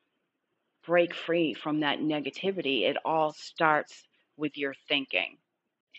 break 0.86 1.14
free 1.14 1.54
from 1.54 1.80
that 1.80 1.98
negativity, 1.98 2.82
it 2.82 2.96
all 3.04 3.32
starts 3.32 4.04
with 4.36 4.56
your 4.56 4.74
thinking. 4.88 5.36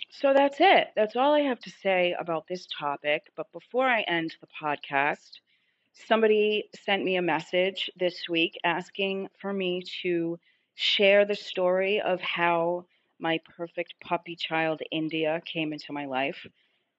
So 0.10 0.34
that's 0.34 0.58
it. 0.60 0.90
That's 0.96 1.16
all 1.16 1.34
I 1.34 1.42
have 1.42 1.60
to 1.60 1.70
say 1.70 2.16
about 2.20 2.48
this 2.48 2.68
topic. 2.68 3.24
But 3.36 3.52
before 3.52 3.88
I 3.88 4.02
end 4.02 4.36
the 4.42 4.48
podcast, 4.48 5.40
somebody 5.94 6.70
sent 6.86 7.04
me 7.04 7.18
a 7.18 7.22
message 7.22 7.90
this 7.98 8.30
week 8.30 8.58
asking 8.64 9.28
for 9.40 9.52
me 9.52 9.84
to 10.04 10.40
share 10.76 11.26
the 11.26 11.36
story 11.36 12.00
of 12.02 12.22
how 12.22 12.86
my 13.20 13.40
perfect 13.58 13.96
puppy 14.00 14.36
child, 14.36 14.82
India, 14.92 15.42
came 15.46 15.74
into 15.74 15.92
my 15.92 16.06
life. 16.06 16.46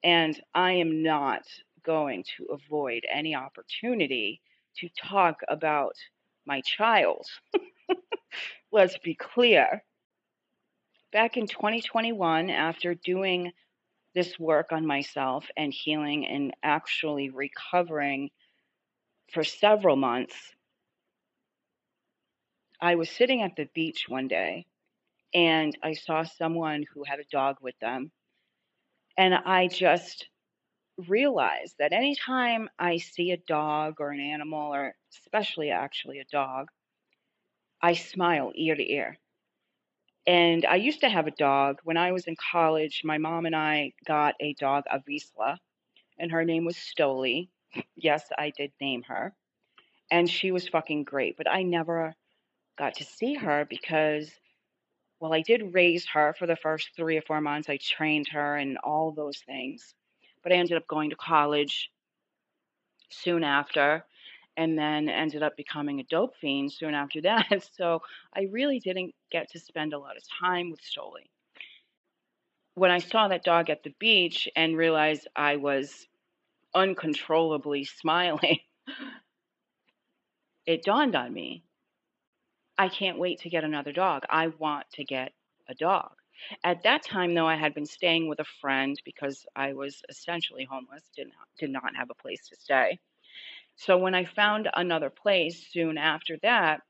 And 0.05 0.41
I 0.55 0.73
am 0.73 1.03
not 1.03 1.43
going 1.85 2.25
to 2.37 2.47
avoid 2.47 3.05
any 3.11 3.35
opportunity 3.35 4.41
to 4.79 4.89
talk 4.91 5.41
about 5.49 5.95
my 6.47 6.61
child. 6.61 7.27
Let's 8.73 8.99
be 8.99 9.15
clear. 9.15 9.83
Back 11.13 11.37
in 11.37 11.47
2021, 11.47 12.51
after 12.51 12.95
doing 12.95 13.53
this 14.15 14.39
work 14.39 14.73
on 14.73 14.87
myself 14.87 15.47
and 15.57 15.73
healing 15.73 16.27
and 16.27 16.55
actually 16.63 17.31
recovering 17.31 18.31
for 19.33 19.45
several 19.45 19.97
months, 19.97 20.35
I 22.81 22.95
was 22.95 23.11
sitting 23.11 23.43
at 23.43 23.57
the 23.57 23.69
beach 23.75 24.07
one 24.09 24.29
day 24.29 24.67
and 25.35 25.77
I 25.83 25.95
saw 25.95 26.23
someone 26.25 26.85
who 26.93 27.05
had 27.05 27.21
a 27.21 27.25
dog 27.31 27.57
with 27.61 27.79
them. 27.81 28.11
And 29.17 29.35
I 29.35 29.67
just 29.67 30.29
realized 31.09 31.75
that 31.79 31.93
anytime 31.93 32.69
I 32.79 32.99
see 32.99 33.33
a 33.33 33.37
dog 33.37 33.97
or 34.01 34.11
an 34.11 34.21
animal, 34.21 34.73
or 34.75 34.95
especially 35.13 35.71
actually 35.71 36.21
a 36.21 36.25
dog, 36.25 36.69
I 37.83 37.95
smile 37.95 38.53
ear 38.55 38.75
to 38.77 38.93
ear. 38.93 39.19
And 40.27 40.67
I 40.67 40.77
used 40.77 41.01
to 41.01 41.09
have 41.09 41.27
a 41.27 41.33
dog. 41.33 41.81
When 41.85 41.97
I 41.97 42.13
was 42.13 42.27
in 42.27 42.37
college, 42.53 43.03
my 43.05 43.19
mom 43.19 43.47
and 43.47 43.57
I 43.57 43.95
got 44.07 44.35
a 44.41 44.55
dog, 44.55 44.85
a 44.91 45.01
Vizsla, 45.01 45.59
and 46.19 46.33
her 46.33 46.45
name 46.45 46.65
was 46.65 46.77
Stoli. 46.77 47.49
Yes, 47.97 48.25
I 48.39 48.51
did 48.51 48.73
name 48.81 49.05
her. 49.05 49.35
And 50.11 50.31
she 50.31 50.53
was 50.53 50.69
fucking 50.69 51.05
great, 51.05 51.37
but 51.37 51.51
I 51.51 51.63
never 51.63 52.15
got 52.79 52.95
to 52.97 53.05
see 53.05 53.35
her 53.35 53.67
because, 53.69 54.31
well, 55.21 55.35
I 55.35 55.43
did 55.43 55.75
raise 55.75 56.07
her 56.09 56.35
for 56.39 56.47
the 56.47 56.57
first 56.57 56.91
three 56.97 57.17
or 57.19 57.23
four 57.23 57.41
months. 57.41 57.69
I 57.69 57.79
trained 57.79 58.29
her 58.29 58.57
and 58.57 58.79
all 58.79 59.13
those 59.13 59.39
things. 59.47 59.95
but 60.43 60.53
I 60.53 60.57
ended 60.57 60.77
up 60.79 60.87
going 60.89 61.11
to 61.11 61.17
college 61.17 61.91
soon 63.11 63.45
after 63.45 64.05
and 64.59 64.77
then 64.77 65.09
ended 65.09 65.43
up 65.43 65.57
becoming 65.57 66.01
a 66.01 66.05
dope 66.05 66.35
fiend 66.37 66.73
soon 66.73 66.95
after 66.95 67.23
that. 67.23 67.47
So 67.79 68.03
I 68.37 68.43
really 68.51 68.81
didn't 68.81 69.15
get 69.31 69.51
to 69.53 69.61
spend 69.61 69.95
a 69.95 69.99
lot 69.99 70.17
of 70.17 70.25
time 70.41 70.71
with 70.71 70.81
Stoli. 70.81 71.31
When 72.75 72.91
I 72.91 72.99
saw 72.99 73.29
that 73.29 73.45
dog 73.45 73.71
at 73.71 73.85
the 73.85 73.95
beach 73.99 74.49
and 74.57 74.77
realized 74.77 75.29
I 75.37 75.57
was 75.57 76.09
uncontrollably 76.75 77.85
smiling, 77.85 78.59
it 80.67 80.83
dawned 80.83 81.15
on 81.15 81.33
me 81.33 81.65
I 82.79 82.89
can't 82.89 83.19
wait 83.19 83.41
to 83.41 83.51
get 83.51 83.65
another 83.65 83.93
dog. 83.93 84.25
I 84.31 84.49
want 84.49 84.87
to 84.95 85.05
get 85.05 85.33
a 85.69 85.75
dog. 85.75 86.13
At 86.65 86.85
that 86.85 87.03
time, 87.03 87.35
though, 87.35 87.49
I 87.49 87.57
had 87.57 87.75
been 87.75 87.87
staying 87.87 88.29
with 88.29 88.39
a 88.39 88.45
friend 88.61 89.01
because 89.05 89.47
I 89.57 89.73
was 89.73 90.03
essentially 90.09 90.65
homeless, 90.65 91.03
did 91.15 91.27
not, 91.29 91.49
did 91.59 91.71
not 91.71 91.97
have 91.97 92.11
a 92.11 92.15
place 92.15 92.49
to 92.49 92.57
stay. 92.57 93.01
So 93.79 93.97
when 93.97 94.15
I 94.15 94.25
found 94.25 94.69
another 94.75 95.09
place 95.09 95.69
soon 95.71 95.99
after 95.99 96.37
that, 96.43 96.83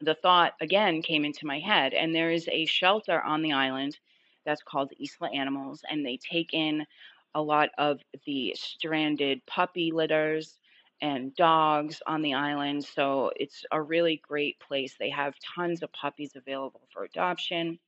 the 0.00 0.14
thought 0.14 0.54
again 0.60 1.02
came 1.02 1.26
into 1.26 1.46
my 1.46 1.58
head. 1.60 1.92
And 1.92 2.14
there 2.14 2.30
is 2.30 2.48
a 2.50 2.64
shelter 2.64 3.20
on 3.20 3.42
the 3.42 3.52
island 3.52 3.98
that's 4.46 4.62
called 4.62 4.92
Isla 4.98 5.30
Animals, 5.34 5.84
and 5.88 6.04
they 6.04 6.16
take 6.16 6.54
in 6.54 6.86
a 7.34 7.42
lot 7.42 7.68
of 7.76 8.00
the 8.24 8.54
stranded 8.56 9.44
puppy 9.46 9.92
litters 9.92 10.58
and 11.02 11.34
dogs 11.34 12.00
on 12.06 12.22
the 12.22 12.32
island. 12.32 12.82
So 12.84 13.30
it's 13.36 13.62
a 13.70 13.82
really 13.82 14.22
great 14.26 14.58
place. 14.60 14.96
They 14.98 15.10
have 15.10 15.34
tons 15.54 15.82
of 15.82 15.92
puppies 15.92 16.32
available 16.34 16.88
for 16.94 17.04
adoption. 17.04 17.78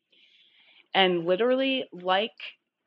And 0.94 1.24
literally, 1.24 1.88
like 1.92 2.36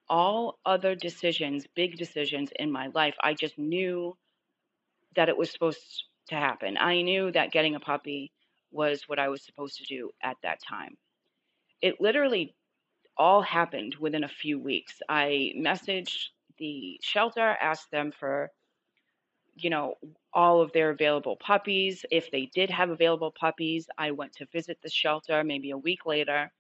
all 0.08 0.60
other 0.66 0.94
decisions, 0.96 1.66
big 1.76 1.98
decisions 1.98 2.52
in 2.60 2.72
my 2.72 2.88
life, 2.88 3.16
I 3.24 3.34
just 3.34 3.58
knew 3.58 4.16
that 5.16 5.30
it 5.30 5.38
was 5.38 5.52
supposed 5.52 6.06
to 6.30 6.36
happen. 6.36 6.78
I 6.78 7.02
knew 7.02 7.32
that 7.32 7.52
getting 7.52 7.76
a 7.76 7.80
puppy 7.80 8.32
was 8.72 9.04
what 9.08 9.20
I 9.20 9.30
was 9.30 9.44
supposed 9.44 9.78
to 9.78 9.86
do 9.86 10.12
at 10.22 10.38
that 10.44 10.60
time. 10.68 10.98
It 11.82 12.00
literally 12.00 12.56
all 13.18 13.42
happened 13.42 13.96
within 14.00 14.24
a 14.24 14.30
few 14.30 14.60
weeks. 14.60 15.00
I 15.10 15.54
messaged 15.58 16.28
the 16.58 17.00
shelter, 17.02 17.58
asked 17.62 17.92
them 17.92 18.12
for, 18.18 18.52
you 19.56 19.70
know, 19.70 19.96
all 20.34 20.62
of 20.62 20.72
their 20.72 20.92
available 20.92 21.36
puppies. 21.36 22.06
If 22.12 22.32
they 22.32 22.50
did 22.54 22.70
have 22.70 22.90
available 22.90 23.34
puppies, 23.38 23.88
I 23.98 24.12
went 24.12 24.34
to 24.34 24.46
visit 24.54 24.78
the 24.82 24.90
shelter 24.90 25.44
maybe 25.44 25.72
a 25.72 25.78
week 25.78 26.06
later. 26.06 26.52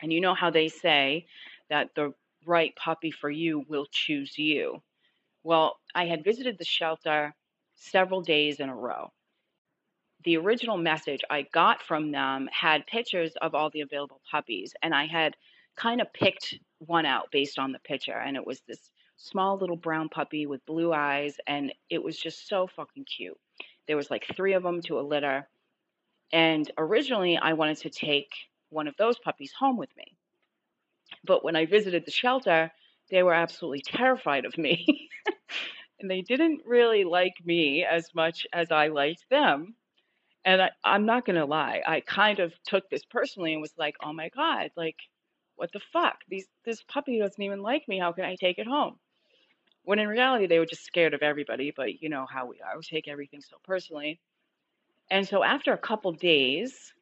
And 0.00 0.12
you 0.12 0.20
know 0.20 0.34
how 0.34 0.50
they 0.50 0.68
say 0.68 1.26
that 1.70 1.90
the 1.94 2.12
right 2.44 2.74
puppy 2.76 3.10
for 3.10 3.30
you 3.30 3.64
will 3.68 3.86
choose 3.90 4.38
you. 4.38 4.82
Well, 5.42 5.76
I 5.94 6.06
had 6.06 6.24
visited 6.24 6.58
the 6.58 6.64
shelter 6.64 7.34
several 7.76 8.22
days 8.22 8.60
in 8.60 8.68
a 8.68 8.74
row. 8.74 9.12
The 10.24 10.36
original 10.38 10.76
message 10.76 11.22
I 11.30 11.42
got 11.42 11.82
from 11.82 12.10
them 12.10 12.48
had 12.52 12.86
pictures 12.86 13.36
of 13.40 13.54
all 13.54 13.70
the 13.70 13.82
available 13.82 14.20
puppies, 14.30 14.74
and 14.82 14.94
I 14.94 15.06
had 15.06 15.36
kind 15.76 16.00
of 16.00 16.12
picked 16.12 16.54
one 16.78 17.06
out 17.06 17.30
based 17.30 17.58
on 17.58 17.72
the 17.72 17.78
picture, 17.78 18.18
and 18.18 18.36
it 18.36 18.44
was 18.44 18.60
this 18.62 18.90
small 19.16 19.56
little 19.56 19.76
brown 19.76 20.08
puppy 20.08 20.46
with 20.46 20.66
blue 20.66 20.92
eyes, 20.92 21.36
and 21.46 21.72
it 21.90 22.02
was 22.02 22.18
just 22.18 22.48
so 22.48 22.66
fucking 22.66 23.04
cute. 23.04 23.38
There 23.86 23.96
was 23.96 24.10
like 24.10 24.26
three 24.34 24.54
of 24.54 24.62
them 24.62 24.82
to 24.82 24.98
a 24.98 25.02
litter, 25.02 25.48
and 26.32 26.70
originally 26.76 27.36
I 27.36 27.52
wanted 27.52 27.78
to 27.78 27.90
take 27.90 28.32
one 28.70 28.88
of 28.88 28.96
those 28.96 29.18
puppies 29.18 29.52
home 29.52 29.76
with 29.76 29.94
me. 29.96 30.16
But 31.24 31.44
when 31.44 31.56
I 31.56 31.66
visited 31.66 32.04
the 32.04 32.10
shelter, 32.10 32.72
they 33.10 33.22
were 33.22 33.34
absolutely 33.34 33.82
terrified 33.82 34.44
of 34.44 34.58
me. 34.58 35.08
and 36.00 36.10
they 36.10 36.22
didn't 36.22 36.62
really 36.66 37.04
like 37.04 37.34
me 37.44 37.84
as 37.84 38.14
much 38.14 38.46
as 38.52 38.70
I 38.70 38.88
liked 38.88 39.24
them. 39.30 39.74
And 40.44 40.62
I, 40.62 40.70
I'm 40.84 41.06
not 41.06 41.26
going 41.26 41.36
to 41.36 41.44
lie, 41.44 41.82
I 41.86 42.00
kind 42.00 42.38
of 42.38 42.52
took 42.64 42.88
this 42.88 43.04
personally 43.04 43.52
and 43.52 43.60
was 43.60 43.74
like, 43.76 43.96
oh 44.02 44.12
my 44.12 44.28
God, 44.28 44.70
like, 44.76 44.96
what 45.56 45.72
the 45.72 45.80
fuck? 45.92 46.18
These, 46.28 46.46
this 46.64 46.82
puppy 46.82 47.18
doesn't 47.18 47.42
even 47.42 47.62
like 47.62 47.88
me. 47.88 47.98
How 47.98 48.12
can 48.12 48.24
I 48.24 48.36
take 48.36 48.58
it 48.58 48.66
home? 48.66 48.98
When 49.82 49.98
in 49.98 50.08
reality, 50.08 50.46
they 50.46 50.58
were 50.58 50.66
just 50.66 50.84
scared 50.84 51.14
of 51.14 51.22
everybody, 51.22 51.72
but 51.74 52.02
you 52.02 52.08
know 52.08 52.26
how 52.30 52.46
we 52.46 52.60
are. 52.60 52.76
We 52.76 52.82
take 52.82 53.08
everything 53.08 53.40
so 53.40 53.56
personally. 53.64 54.20
And 55.10 55.26
so 55.26 55.42
after 55.42 55.72
a 55.72 55.78
couple 55.78 56.12
days, 56.12 56.92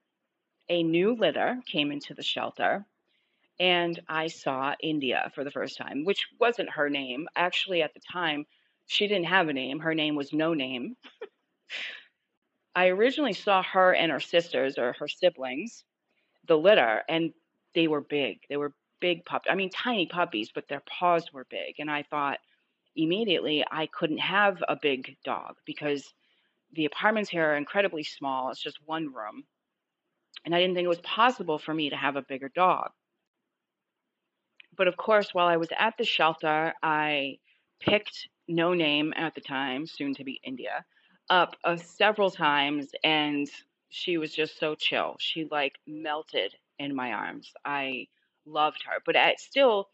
a 0.68 0.82
new 0.82 1.14
litter 1.14 1.58
came 1.66 1.90
into 1.90 2.14
the 2.14 2.22
shelter 2.22 2.86
and 3.60 4.00
I 4.08 4.26
saw 4.26 4.74
India 4.80 5.30
for 5.34 5.44
the 5.44 5.50
first 5.50 5.78
time, 5.78 6.04
which 6.04 6.26
wasn't 6.40 6.70
her 6.70 6.90
name. 6.90 7.28
Actually, 7.36 7.82
at 7.82 7.94
the 7.94 8.00
time, 8.00 8.46
she 8.86 9.06
didn't 9.06 9.26
have 9.26 9.48
a 9.48 9.52
name. 9.52 9.80
Her 9.80 9.94
name 9.94 10.14
was 10.14 10.32
No 10.32 10.54
Name. 10.54 10.96
I 12.74 12.88
originally 12.88 13.32
saw 13.32 13.62
her 13.62 13.94
and 13.94 14.10
her 14.10 14.20
sisters 14.20 14.78
or 14.78 14.94
her 14.98 15.08
siblings, 15.08 15.84
the 16.46 16.58
litter, 16.58 17.02
and 17.08 17.32
they 17.74 17.86
were 17.88 18.00
big. 18.00 18.40
They 18.48 18.56
were 18.56 18.74
big 19.00 19.24
puppies. 19.24 19.50
I 19.50 19.54
mean, 19.54 19.70
tiny 19.70 20.06
puppies, 20.06 20.50
but 20.54 20.68
their 20.68 20.82
paws 20.88 21.32
were 21.32 21.46
big. 21.50 21.76
And 21.78 21.90
I 21.90 22.02
thought 22.02 22.38
immediately 22.96 23.64
I 23.70 23.86
couldn't 23.86 24.18
have 24.18 24.62
a 24.68 24.76
big 24.80 25.16
dog 25.24 25.56
because 25.64 26.12
the 26.72 26.84
apartments 26.84 27.30
here 27.30 27.44
are 27.44 27.56
incredibly 27.56 28.02
small. 28.02 28.50
It's 28.50 28.62
just 28.62 28.78
one 28.86 29.12
room. 29.12 29.44
And 30.44 30.54
I 30.54 30.60
didn't 30.60 30.74
think 30.74 30.84
it 30.84 30.88
was 30.88 31.00
possible 31.00 31.58
for 31.58 31.72
me 31.72 31.90
to 31.90 31.96
have 31.96 32.16
a 32.16 32.22
bigger 32.22 32.50
dog. 32.54 32.90
But 34.76 34.88
of 34.88 34.96
course, 34.96 35.32
while 35.32 35.46
I 35.46 35.56
was 35.56 35.68
at 35.78 35.96
the 35.96 36.04
shelter, 36.04 36.74
I 36.82 37.38
picked 37.80 38.28
no 38.48 38.74
name 38.74 39.12
at 39.16 39.34
the 39.34 39.40
time, 39.40 39.86
soon 39.86 40.14
to 40.14 40.24
be 40.24 40.40
India, 40.44 40.84
up 41.30 41.56
uh, 41.64 41.76
several 41.76 42.30
times, 42.30 42.90
and 43.02 43.48
she 43.88 44.18
was 44.18 44.34
just 44.34 44.58
so 44.58 44.74
chill. 44.74 45.16
She 45.18 45.46
like 45.50 45.78
melted 45.86 46.54
in 46.78 46.94
my 46.94 47.12
arms. 47.12 47.52
I 47.64 48.08
loved 48.46 48.82
her, 48.86 49.00
but 49.06 49.16
I 49.16 49.34
still 49.38 49.88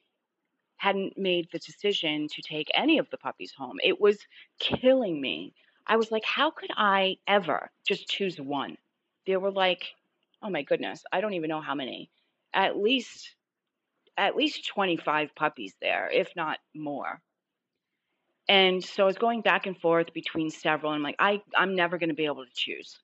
hadn't 0.77 1.19
made 1.19 1.47
the 1.53 1.59
decision 1.59 2.27
to 2.29 2.43
take 2.43 2.69
any 2.75 2.99
of 2.99 3.09
the 3.11 3.19
puppies 3.19 3.53
home. 3.57 3.77
It 3.83 4.01
was 4.01 4.19
killing 4.59 5.21
me. 5.21 5.53
I 5.87 5.97
was 5.97 6.11
like, 6.11 6.25
how 6.25 6.51
could 6.51 6.71
I 6.77 7.17
ever 7.27 7.71
just 7.87 8.09
choose 8.09 8.41
one? 8.41 8.77
There 9.27 9.41
were 9.41 9.51
like, 9.51 9.89
oh 10.43 10.49
my 10.49 10.63
goodness, 10.63 11.05
I 11.13 11.21
don't 11.21 11.35
even 11.35 11.51
know 11.51 11.61
how 11.61 11.75
many. 11.75 12.11
At 12.55 12.79
least 12.79 13.35
at 14.17 14.37
least 14.37 14.67
25 14.69 15.35
puppies 15.35 15.75
there, 15.81 16.11
if 16.13 16.35
not 16.37 16.59
more. 16.75 17.21
And 18.51 18.83
so 18.83 19.05
I 19.05 19.07
was 19.07 19.17
going 19.17 19.43
back 19.43 19.67
and 19.67 19.79
forth 19.79 20.13
between 20.13 20.51
several, 20.51 20.91
and 20.91 20.99
I'm 20.99 21.05
like, 21.05 21.15
I, 21.21 21.41
I'm 21.57 21.77
never 21.77 21.99
going 21.99 22.09
to 22.09 22.17
be 22.17 22.25
able 22.27 22.45
to 22.45 22.51
choose. 22.53 22.99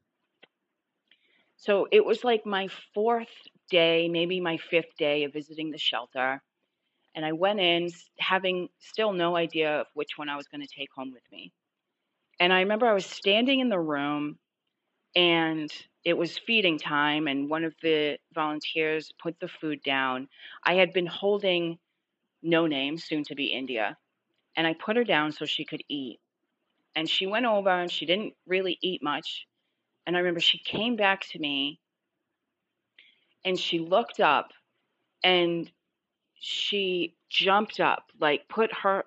So 1.56 1.86
it 1.92 2.04
was 2.04 2.24
like 2.24 2.44
my 2.44 2.68
fourth 2.94 3.30
day, 3.70 4.08
maybe 4.08 4.40
my 4.40 4.56
fifth 4.56 4.96
day 4.98 5.22
of 5.22 5.32
visiting 5.32 5.70
the 5.70 5.78
shelter. 5.78 6.42
And 7.14 7.24
I 7.24 7.30
went 7.30 7.60
in 7.60 7.90
having 8.18 8.70
still 8.80 9.12
no 9.12 9.36
idea 9.36 9.82
of 9.82 9.86
which 9.94 10.18
one 10.18 10.28
I 10.28 10.34
was 10.36 10.48
going 10.48 10.62
to 10.62 10.66
take 10.66 10.88
home 10.92 11.12
with 11.12 11.22
me. 11.30 11.52
And 12.40 12.52
I 12.52 12.62
remember 12.62 12.88
I 12.88 12.94
was 12.94 13.06
standing 13.06 13.60
in 13.60 13.68
the 13.68 13.78
room 13.78 14.38
and 15.14 15.70
it 16.04 16.18
was 16.18 16.36
feeding 16.38 16.76
time, 16.76 17.28
and 17.28 17.48
one 17.48 17.62
of 17.62 17.74
the 17.82 18.18
volunteers 18.34 19.12
put 19.22 19.38
the 19.38 19.48
food 19.48 19.80
down. 19.84 20.26
I 20.64 20.74
had 20.74 20.92
been 20.92 21.06
holding 21.06 21.78
No 22.42 22.66
Name, 22.66 22.98
soon 22.98 23.22
to 23.24 23.36
be 23.36 23.46
India, 23.46 23.96
and 24.56 24.66
I 24.66 24.74
put 24.74 24.96
her 24.96 25.04
down 25.04 25.32
so 25.32 25.44
she 25.44 25.64
could 25.64 25.82
eat. 25.88 26.18
And 26.94 27.08
she 27.08 27.26
went 27.26 27.46
over 27.46 27.68
and 27.68 27.90
she 27.90 28.06
didn't 28.06 28.34
really 28.46 28.78
eat 28.82 29.02
much. 29.02 29.46
And 30.06 30.16
I 30.16 30.20
remember 30.20 30.40
she 30.40 30.58
came 30.58 30.96
back 30.96 31.26
to 31.32 31.38
me 31.38 31.78
and 33.44 33.58
she 33.58 33.78
looked 33.78 34.18
up 34.18 34.50
and 35.22 35.70
she 36.38 37.14
jumped 37.28 37.80
up, 37.80 38.04
like 38.20 38.48
put 38.48 38.72
her 38.82 39.04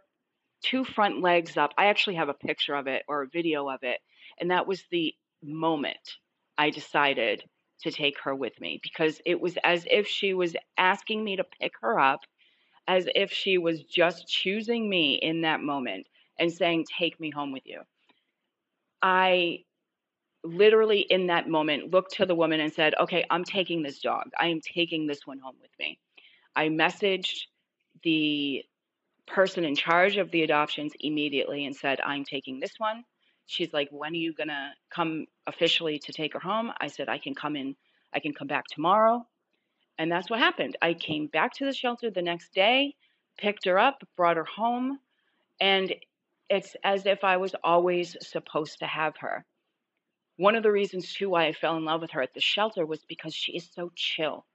two 0.61 0.83
front 0.83 1.21
legs 1.21 1.57
up. 1.57 1.71
I 1.77 1.87
actually 1.87 2.15
have 2.15 2.29
a 2.29 2.33
picture 2.33 2.75
of 2.75 2.87
it 2.87 3.03
or 3.07 3.23
a 3.23 3.27
video 3.27 3.69
of 3.69 3.79
it. 3.83 3.99
And 4.39 4.51
that 4.51 4.67
was 4.67 4.83
the 4.91 5.13
moment 5.41 6.17
I 6.57 6.69
decided 6.69 7.43
to 7.81 7.91
take 7.91 8.19
her 8.23 8.35
with 8.35 8.59
me 8.59 8.79
because 8.83 9.21
it 9.25 9.39
was 9.39 9.57
as 9.63 9.85
if 9.89 10.05
she 10.07 10.33
was 10.33 10.55
asking 10.77 11.23
me 11.23 11.37
to 11.37 11.45
pick 11.59 11.73
her 11.81 11.99
up 11.99 12.21
as 12.87 13.07
if 13.15 13.31
she 13.31 13.57
was 13.57 13.83
just 13.83 14.27
choosing 14.27 14.89
me 14.89 15.15
in 15.15 15.41
that 15.41 15.61
moment 15.61 16.07
and 16.39 16.51
saying, 16.51 16.85
Take 16.97 17.19
me 17.19 17.29
home 17.29 17.51
with 17.51 17.63
you. 17.65 17.81
I 19.01 19.59
literally, 20.43 21.01
in 21.01 21.27
that 21.27 21.47
moment, 21.47 21.91
looked 21.91 22.15
to 22.15 22.25
the 22.25 22.35
woman 22.35 22.59
and 22.59 22.73
said, 22.73 22.95
Okay, 22.99 23.25
I'm 23.29 23.43
taking 23.43 23.83
this 23.83 23.99
dog. 23.99 24.29
I 24.39 24.47
am 24.47 24.61
taking 24.61 25.07
this 25.07 25.25
one 25.25 25.39
home 25.39 25.55
with 25.61 25.71
me. 25.79 25.99
I 26.55 26.69
messaged 26.69 27.41
the 28.03 28.63
person 29.27 29.63
in 29.63 29.75
charge 29.75 30.17
of 30.17 30.31
the 30.31 30.43
adoptions 30.43 30.93
immediately 30.99 31.65
and 31.65 31.75
said, 31.75 31.99
I'm 32.03 32.23
taking 32.23 32.59
this 32.59 32.73
one. 32.77 33.03
She's 33.45 33.73
like, 33.73 33.89
When 33.91 34.13
are 34.13 34.15
you 34.15 34.33
going 34.33 34.49
to 34.49 34.71
come 34.93 35.25
officially 35.47 35.99
to 35.99 36.13
take 36.13 36.33
her 36.33 36.39
home? 36.39 36.71
I 36.79 36.87
said, 36.87 37.09
I 37.09 37.17
can 37.17 37.35
come 37.35 37.55
in, 37.55 37.75
I 38.13 38.19
can 38.19 38.33
come 38.33 38.47
back 38.47 38.65
tomorrow. 38.67 39.25
And 39.99 40.09
that's 40.09 40.29
what 40.29 40.39
happened. 40.39 40.77
I 40.81 40.93
came 40.93 41.27
back 41.27 41.53
to 41.55 41.65
the 41.65 41.73
shelter 41.73 42.09
the 42.09 42.21
next 42.21 42.53
day, 42.53 42.95
picked 43.37 43.65
her 43.65 43.77
up, 43.77 44.01
brought 44.15 44.37
her 44.37 44.45
home. 44.45 44.97
And 45.59 45.93
it's 46.49 46.77
as 46.85 47.05
if 47.05 47.25
I 47.25 47.35
was 47.35 47.53
always 47.63 48.15
supposed 48.21 48.79
to 48.79 48.87
have 48.87 49.17
her. 49.17 49.45
One 50.37 50.55
of 50.55 50.63
the 50.63 50.71
reasons, 50.71 51.13
too, 51.13 51.29
why 51.29 51.47
I 51.47 51.51
fell 51.51 51.75
in 51.75 51.83
love 51.83 51.99
with 51.99 52.11
her 52.11 52.21
at 52.21 52.33
the 52.33 52.39
shelter 52.39 52.85
was 52.85 53.03
because 53.09 53.35
she 53.35 53.57
is 53.57 53.69
so 53.73 53.91
chill. 53.93 54.45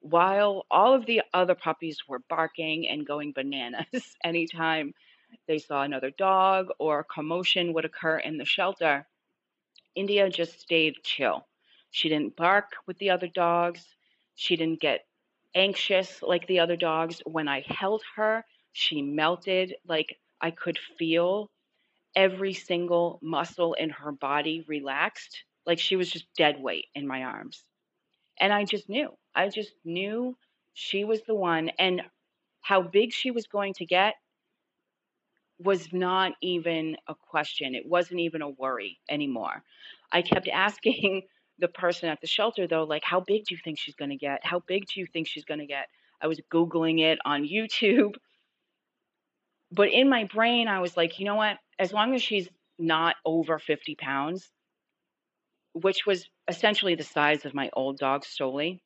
While 0.00 0.64
all 0.70 0.94
of 0.94 1.04
the 1.04 1.20
other 1.34 1.54
puppies 1.54 1.98
were 2.08 2.20
barking 2.30 2.88
and 2.88 3.06
going 3.06 3.32
bananas 3.32 4.16
anytime 4.24 4.94
they 5.46 5.58
saw 5.58 5.82
another 5.82 6.10
dog 6.10 6.68
or 6.78 7.04
commotion 7.04 7.74
would 7.74 7.84
occur 7.84 8.18
in 8.18 8.38
the 8.38 8.46
shelter, 8.46 9.06
India 9.94 10.30
just 10.30 10.58
stayed 10.58 11.02
chill. 11.02 11.46
She 11.90 12.08
didn't 12.08 12.36
bark 12.36 12.76
with 12.86 12.96
the 12.96 13.10
other 13.10 13.28
dogs. 13.28 13.95
She 14.36 14.56
didn't 14.56 14.80
get 14.80 15.06
anxious 15.54 16.22
like 16.22 16.46
the 16.46 16.60
other 16.60 16.76
dogs. 16.76 17.22
When 17.26 17.48
I 17.48 17.64
held 17.66 18.02
her, 18.16 18.44
she 18.72 19.02
melted 19.02 19.74
like 19.88 20.18
I 20.40 20.52
could 20.52 20.78
feel 20.98 21.50
every 22.16 22.52
single 22.54 23.18
muscle 23.22 23.74
in 23.74 23.90
her 23.90 24.12
body 24.12 24.64
relaxed, 24.68 25.44
like 25.66 25.78
she 25.78 25.96
was 25.96 26.10
just 26.10 26.26
dead 26.36 26.60
weight 26.60 26.86
in 26.94 27.06
my 27.06 27.24
arms. 27.24 27.64
And 28.38 28.52
I 28.52 28.64
just 28.64 28.88
knew. 28.88 29.16
I 29.34 29.48
just 29.48 29.72
knew 29.84 30.36
she 30.74 31.04
was 31.04 31.22
the 31.24 31.34
one. 31.34 31.70
And 31.78 32.02
how 32.62 32.82
big 32.82 33.12
she 33.12 33.30
was 33.30 33.46
going 33.46 33.74
to 33.74 33.86
get 33.86 34.14
was 35.58 35.92
not 35.92 36.32
even 36.42 36.96
a 37.08 37.14
question. 37.14 37.74
It 37.74 37.86
wasn't 37.86 38.20
even 38.20 38.42
a 38.42 38.50
worry 38.50 38.98
anymore. 39.08 39.62
I 40.12 40.22
kept 40.22 40.48
asking 40.52 41.22
the 41.58 41.68
person 41.68 42.08
at 42.08 42.20
the 42.20 42.26
shelter, 42.26 42.66
though, 42.66 42.84
like, 42.84 43.02
how 43.04 43.20
big 43.20 43.44
do 43.46 43.54
you 43.54 43.60
think 43.62 43.78
she's 43.78 43.94
going 43.94 44.10
to 44.10 44.16
get? 44.16 44.44
How 44.44 44.60
big 44.66 44.84
do 44.86 45.00
you 45.00 45.06
think 45.06 45.26
she's 45.26 45.44
going 45.44 45.60
to 45.60 45.66
get? 45.66 45.86
I 46.20 46.26
was 46.26 46.40
Googling 46.52 47.00
it 47.00 47.18
on 47.24 47.44
YouTube. 47.44 48.14
But 49.72 49.88
in 49.88 50.08
my 50.08 50.24
brain, 50.24 50.68
I 50.68 50.80
was 50.80 50.96
like, 50.96 51.18
you 51.18 51.26
know 51.26 51.34
what? 51.34 51.58
As 51.78 51.92
long 51.92 52.14
as 52.14 52.22
she's 52.22 52.48
not 52.78 53.16
over 53.24 53.58
50 53.58 53.96
pounds, 53.96 54.50
which 55.72 56.06
was 56.06 56.28
essentially 56.48 56.94
the 56.94 57.02
size 57.02 57.44
of 57.44 57.54
my 57.54 57.70
old 57.72 57.98
dog, 57.98 58.24
Stoli, 58.24 58.80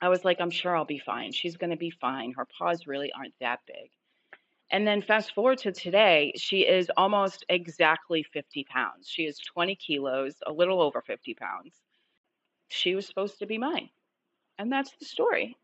I 0.00 0.08
was 0.08 0.24
like, 0.24 0.40
I'm 0.40 0.50
sure 0.50 0.76
I'll 0.76 0.84
be 0.84 0.98
fine. 0.98 1.32
She's 1.32 1.56
going 1.56 1.70
to 1.70 1.76
be 1.76 1.90
fine. 1.90 2.32
Her 2.36 2.46
paws 2.58 2.86
really 2.86 3.12
aren't 3.16 3.34
that 3.40 3.60
big. 3.66 3.90
And 4.72 4.86
then 4.86 5.02
fast 5.02 5.34
forward 5.34 5.58
to 5.58 5.72
today, 5.72 6.32
she 6.36 6.60
is 6.60 6.90
almost 6.96 7.44
exactly 7.50 8.22
50 8.22 8.64
pounds. 8.64 9.06
She 9.06 9.24
is 9.24 9.38
20 9.38 9.76
kilos, 9.76 10.36
a 10.46 10.52
little 10.52 10.80
over 10.80 11.02
50 11.02 11.34
pounds. 11.34 11.74
She 12.68 12.94
was 12.94 13.06
supposed 13.06 13.38
to 13.40 13.46
be 13.46 13.58
mine. 13.58 13.90
And 14.58 14.72
that's 14.72 14.90
the 14.98 15.04
story. 15.04 15.58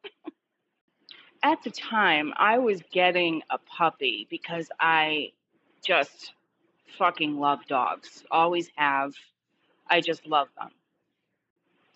At 1.42 1.62
the 1.62 1.70
time, 1.70 2.34
I 2.36 2.58
was 2.58 2.82
getting 2.92 3.42
a 3.48 3.56
puppy 3.56 4.26
because 4.28 4.68
I 4.78 5.32
just 5.82 6.34
fucking 6.98 7.38
love 7.38 7.60
dogs. 7.66 8.24
Always 8.30 8.70
have. 8.76 9.14
I 9.88 10.02
just 10.02 10.26
love 10.26 10.48
them. 10.58 10.70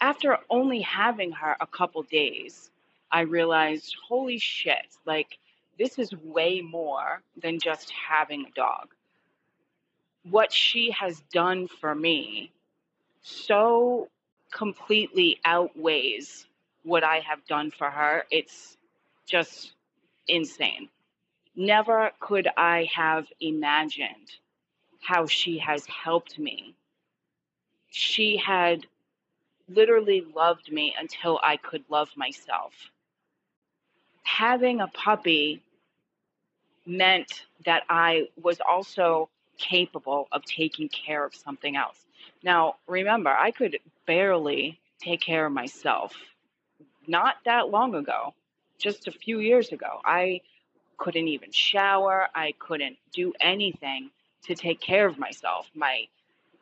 After 0.00 0.38
only 0.48 0.80
having 0.80 1.32
her 1.32 1.56
a 1.60 1.66
couple 1.66 2.04
days, 2.04 2.70
I 3.10 3.22
realized, 3.22 3.96
holy 4.08 4.38
shit, 4.38 4.96
like 5.04 5.36
this 5.78 5.98
is 5.98 6.12
way 6.12 6.60
more 6.60 7.22
than 7.40 7.58
just 7.58 7.90
having 7.90 8.46
a 8.46 8.54
dog. 8.54 8.88
What 10.30 10.52
she 10.52 10.90
has 10.92 11.20
done 11.32 11.68
for 11.68 11.94
me 11.94 12.52
so 13.22 14.08
completely 14.52 15.40
outweighs 15.44 16.46
what 16.82 17.04
I 17.04 17.20
have 17.20 17.44
done 17.46 17.70
for 17.70 17.90
her. 17.90 18.24
It's 18.30 18.76
just 19.26 19.72
insane. 20.28 20.88
Never 21.54 22.10
could 22.20 22.48
I 22.56 22.88
have 22.94 23.26
imagined 23.40 24.30
how 25.00 25.26
she 25.26 25.58
has 25.58 25.86
helped 25.86 26.38
me. 26.38 26.74
She 27.90 28.36
had 28.36 28.86
literally 29.68 30.24
loved 30.34 30.70
me 30.72 30.94
until 30.98 31.38
I 31.42 31.56
could 31.56 31.84
love 31.88 32.10
myself 32.16 32.72
having 34.22 34.80
a 34.80 34.88
puppy 34.88 35.62
meant 36.86 37.44
that 37.64 37.84
I 37.88 38.28
was 38.42 38.60
also 38.60 39.28
capable 39.58 40.28
of 40.32 40.44
taking 40.44 40.88
care 40.88 41.24
of 41.24 41.34
something 41.34 41.76
else. 41.76 42.04
Now, 42.42 42.76
remember, 42.86 43.30
I 43.30 43.50
could 43.50 43.78
barely 44.06 44.80
take 45.00 45.20
care 45.20 45.46
of 45.46 45.52
myself 45.52 46.14
not 47.06 47.36
that 47.44 47.68
long 47.68 47.94
ago, 47.94 48.34
just 48.78 49.08
a 49.08 49.12
few 49.12 49.40
years 49.40 49.70
ago. 49.72 50.00
I 50.04 50.40
couldn't 50.98 51.28
even 51.28 51.50
shower, 51.50 52.28
I 52.34 52.52
couldn't 52.58 52.96
do 53.12 53.32
anything 53.40 54.10
to 54.44 54.54
take 54.54 54.80
care 54.80 55.06
of 55.06 55.18
myself. 55.18 55.70
My 55.74 56.06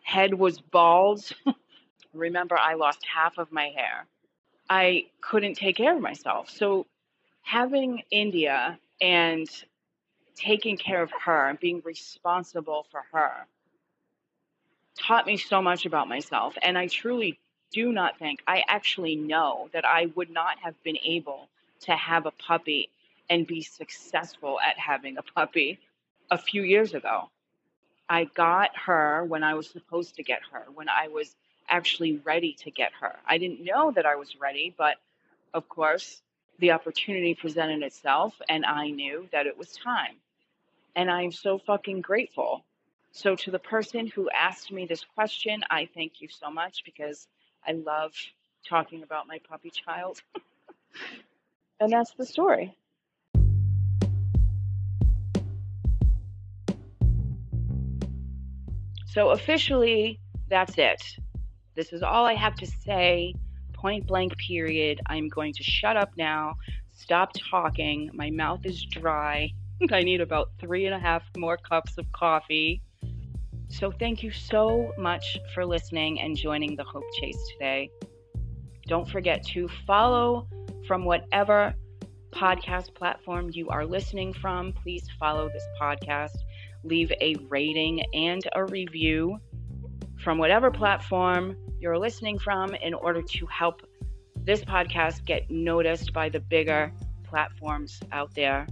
head 0.02 0.34
was 0.34 0.60
bald. 0.60 1.30
remember, 2.14 2.58
I 2.58 2.74
lost 2.74 3.00
half 3.06 3.38
of 3.38 3.52
my 3.52 3.68
hair. 3.68 4.06
I 4.68 5.06
couldn't 5.20 5.54
take 5.54 5.76
care 5.76 5.94
of 5.94 6.00
myself. 6.00 6.48
So 6.50 6.86
having 7.42 8.02
India 8.10 8.78
and 9.00 9.48
taking 10.34 10.76
care 10.76 11.02
of 11.02 11.10
her 11.24 11.48
and 11.48 11.60
being 11.60 11.82
responsible 11.84 12.86
for 12.90 13.02
her 13.12 13.46
taught 14.98 15.26
me 15.26 15.36
so 15.36 15.62
much 15.62 15.86
about 15.86 16.08
myself. 16.08 16.54
And 16.62 16.76
I 16.76 16.86
truly 16.86 17.38
do 17.72 17.92
not 17.92 18.18
think, 18.18 18.40
I 18.46 18.64
actually 18.68 19.16
know 19.16 19.68
that 19.72 19.84
I 19.84 20.06
would 20.14 20.30
not 20.30 20.58
have 20.62 20.80
been 20.82 20.98
able 21.04 21.48
to 21.82 21.92
have 21.92 22.26
a 22.26 22.30
puppy 22.32 22.88
and 23.28 23.46
be 23.46 23.62
successful 23.62 24.58
at 24.60 24.78
having 24.78 25.16
a 25.16 25.22
puppy 25.22 25.78
a 26.30 26.38
few 26.38 26.62
years 26.62 26.94
ago. 26.94 27.30
I 28.08 28.24
got 28.24 28.70
her 28.86 29.24
when 29.24 29.44
I 29.44 29.54
was 29.54 29.70
supposed 29.70 30.16
to 30.16 30.22
get 30.22 30.40
her, 30.52 30.64
when 30.74 30.88
I 30.88 31.08
was 31.08 31.34
actually 31.68 32.20
ready 32.24 32.54
to 32.64 32.70
get 32.70 32.90
her. 33.00 33.14
I 33.26 33.38
didn't 33.38 33.64
know 33.64 33.92
that 33.92 34.04
I 34.04 34.16
was 34.16 34.34
ready, 34.40 34.74
but 34.76 34.96
of 35.54 35.68
course, 35.68 36.20
the 36.60 36.70
opportunity 36.72 37.34
presented 37.34 37.82
itself 37.82 38.34
and 38.48 38.64
I 38.64 38.88
knew 38.90 39.26
that 39.32 39.46
it 39.46 39.56
was 39.56 39.72
time. 39.72 40.16
And 40.94 41.10
I'm 41.10 41.32
so 41.32 41.58
fucking 41.58 42.02
grateful. 42.02 42.64
So, 43.12 43.34
to 43.34 43.50
the 43.50 43.58
person 43.58 44.06
who 44.06 44.30
asked 44.30 44.70
me 44.70 44.86
this 44.86 45.04
question, 45.14 45.62
I 45.68 45.88
thank 45.94 46.20
you 46.20 46.28
so 46.28 46.50
much 46.50 46.84
because 46.84 47.26
I 47.66 47.72
love 47.72 48.12
talking 48.68 49.02
about 49.02 49.26
my 49.26 49.40
puppy 49.48 49.70
child. 49.70 50.22
and 51.80 51.90
that's 51.90 52.12
the 52.12 52.26
story. 52.26 52.76
So, 59.06 59.30
officially, 59.30 60.20
that's 60.48 60.78
it. 60.78 61.02
This 61.74 61.92
is 61.92 62.02
all 62.02 62.26
I 62.26 62.34
have 62.34 62.54
to 62.56 62.66
say 62.66 63.34
point 63.80 64.06
blank 64.06 64.36
period. 64.36 65.00
I'm 65.06 65.28
going 65.28 65.52
to 65.54 65.62
shut 65.62 65.96
up 65.96 66.10
now, 66.16 66.54
stop 66.92 67.32
talking. 67.50 68.10
My 68.12 68.30
mouth 68.30 68.60
is 68.64 68.84
dry. 68.84 69.50
I 69.92 70.02
need 70.02 70.20
about 70.20 70.50
three 70.60 70.86
and 70.86 70.94
a 70.94 70.98
half 70.98 71.22
more 71.36 71.56
cups 71.56 71.96
of 71.98 72.10
coffee. 72.12 72.82
So, 73.68 73.92
thank 73.92 74.22
you 74.22 74.30
so 74.32 74.92
much 74.98 75.38
for 75.54 75.64
listening 75.64 76.20
and 76.20 76.36
joining 76.36 76.76
the 76.76 76.84
Hope 76.84 77.04
Chase 77.20 77.38
today. 77.52 77.90
Don't 78.86 79.08
forget 79.08 79.44
to 79.48 79.68
follow 79.86 80.48
from 80.86 81.04
whatever 81.04 81.74
podcast 82.32 82.94
platform 82.94 83.50
you 83.52 83.68
are 83.68 83.86
listening 83.86 84.32
from. 84.32 84.72
Please 84.72 85.06
follow 85.18 85.48
this 85.48 85.64
podcast. 85.80 86.36
Leave 86.82 87.12
a 87.20 87.36
rating 87.48 88.02
and 88.12 88.42
a 88.54 88.64
review 88.64 89.38
from 90.22 90.38
whatever 90.38 90.70
platform 90.70 91.56
you're 91.80 91.98
listening 91.98 92.38
from 92.38 92.74
in 92.74 92.92
order 92.92 93.22
to 93.22 93.46
help 93.46 93.82
this 94.36 94.62
podcast 94.62 95.24
get 95.24 95.50
noticed 95.50 96.12
by 96.12 96.28
the 96.28 96.40
bigger 96.40 96.92
platforms 97.24 98.00
out 98.12 98.34
there. 98.34 98.66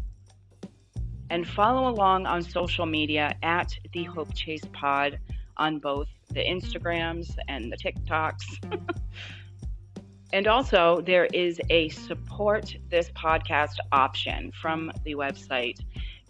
And 1.30 1.46
follow 1.46 1.88
along 1.88 2.26
on 2.26 2.42
social 2.42 2.86
media 2.86 3.34
at 3.42 3.74
the 3.92 4.04
Hope 4.04 4.34
Chase 4.34 4.64
Pod 4.72 5.18
on 5.56 5.78
both 5.78 6.08
the 6.30 6.40
Instagrams 6.40 7.34
and 7.48 7.72
the 7.72 7.76
TikToks. 7.76 8.78
and 10.32 10.46
also, 10.46 11.02
there 11.02 11.26
is 11.26 11.60
a 11.70 11.88
support 11.90 12.76
this 12.90 13.10
podcast 13.10 13.76
option 13.92 14.52
from 14.52 14.92
the 15.04 15.14
website. 15.14 15.78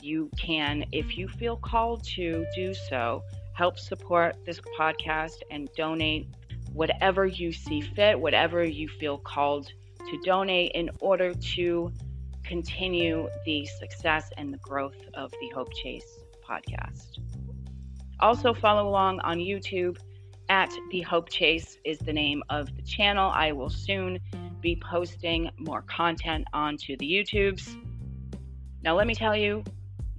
You 0.01 0.31
can, 0.39 0.85
if 0.93 1.16
you 1.16 1.29
feel 1.29 1.57
called 1.57 2.05
to 2.14 2.47
do 2.55 2.74
so, 2.74 3.22
help 3.55 3.79
support 3.79 4.37
this 4.47 4.61
podcast 4.79 5.39
and 5.51 5.68
donate 5.76 6.29
whatever 6.73 7.27
you 7.27 7.53
see 7.53 7.81
fit, 7.81 8.19
whatever 8.19 8.64
you 8.64 8.89
feel 8.89 9.19
called 9.19 9.73
to 10.11 10.19
donate 10.25 10.73
in 10.73 10.91
order 11.01 11.35
to 11.35 11.93
continue 12.45 13.29
the 13.45 13.66
success 13.66 14.31
and 14.37 14.53
the 14.53 14.59
growth 14.59 14.97
of 15.14 15.31
the 15.33 15.51
Hope 15.55 15.73
Chase 15.75 16.19
podcast. 16.49 17.19
Also, 18.21 18.55
follow 18.55 18.89
along 18.89 19.21
on 19.21 19.39
YouTube 19.39 19.99
at 20.49 20.73
The 20.91 21.03
Hope 21.03 21.29
Chase 21.29 21.77
is 21.85 21.99
the 21.99 22.12
name 22.12 22.43
of 22.49 22.75
the 22.75 22.83
channel. 22.83 23.31
I 23.31 23.53
will 23.53 23.71
soon 23.71 24.19
be 24.61 24.81
posting 24.91 25.51
more 25.59 25.83
content 25.83 26.47
onto 26.53 26.97
the 26.97 27.07
YouTubes. 27.07 27.77
Now, 28.83 28.97
let 28.97 29.07
me 29.07 29.14
tell 29.14 29.37
you, 29.37 29.62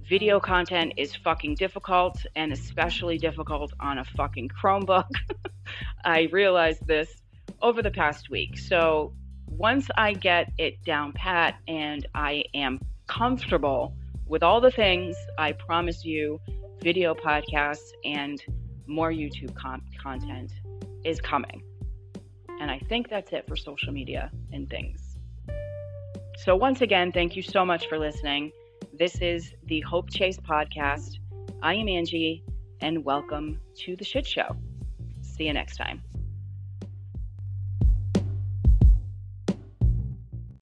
video 0.08 0.40
content 0.40 0.94
is 0.96 1.14
fucking 1.14 1.56
difficult 1.56 2.24
and 2.36 2.52
especially 2.52 3.18
difficult 3.18 3.72
on 3.80 3.98
a 3.98 4.04
fucking 4.04 4.48
Chromebook. 4.48 5.10
I 6.04 6.28
realized 6.32 6.86
this 6.86 7.22
over 7.62 7.82
the 7.82 7.90
past 7.90 8.30
week. 8.30 8.58
So 8.58 9.12
once 9.46 9.88
I 9.96 10.14
get 10.14 10.52
it 10.58 10.82
down 10.84 11.12
pat 11.12 11.56
and 11.68 12.06
I 12.14 12.44
am 12.54 12.80
comfortable 13.06 13.94
with 14.26 14.42
all 14.42 14.60
the 14.60 14.70
things, 14.70 15.16
I 15.38 15.52
promise 15.52 16.04
you, 16.04 16.40
video 16.80 17.14
podcasts 17.14 17.90
and 18.04 18.42
more 18.86 19.10
YouTube 19.10 19.54
con- 19.54 19.82
content 20.02 20.52
is 21.04 21.20
coming. 21.20 21.62
And 22.60 22.70
I 22.70 22.78
think 22.78 23.08
that's 23.08 23.32
it 23.32 23.46
for 23.46 23.56
social 23.56 23.92
media 23.92 24.30
and 24.52 24.68
things. 24.68 25.18
So, 26.36 26.56
once 26.56 26.80
again, 26.80 27.12
thank 27.12 27.36
you 27.36 27.42
so 27.42 27.64
much 27.64 27.86
for 27.88 27.98
listening. 27.98 28.52
This 28.98 29.16
is 29.20 29.54
the 29.64 29.80
Hope 29.80 30.10
Chase 30.10 30.38
podcast. 30.38 31.18
I 31.62 31.74
am 31.74 31.88
Angie, 31.88 32.44
and 32.80 33.04
welcome 33.04 33.60
to 33.80 33.96
the 33.96 34.04
shit 34.04 34.26
show. 34.26 34.56
See 35.40 35.46
you 35.46 35.54
next 35.54 35.78
time. 35.78 36.02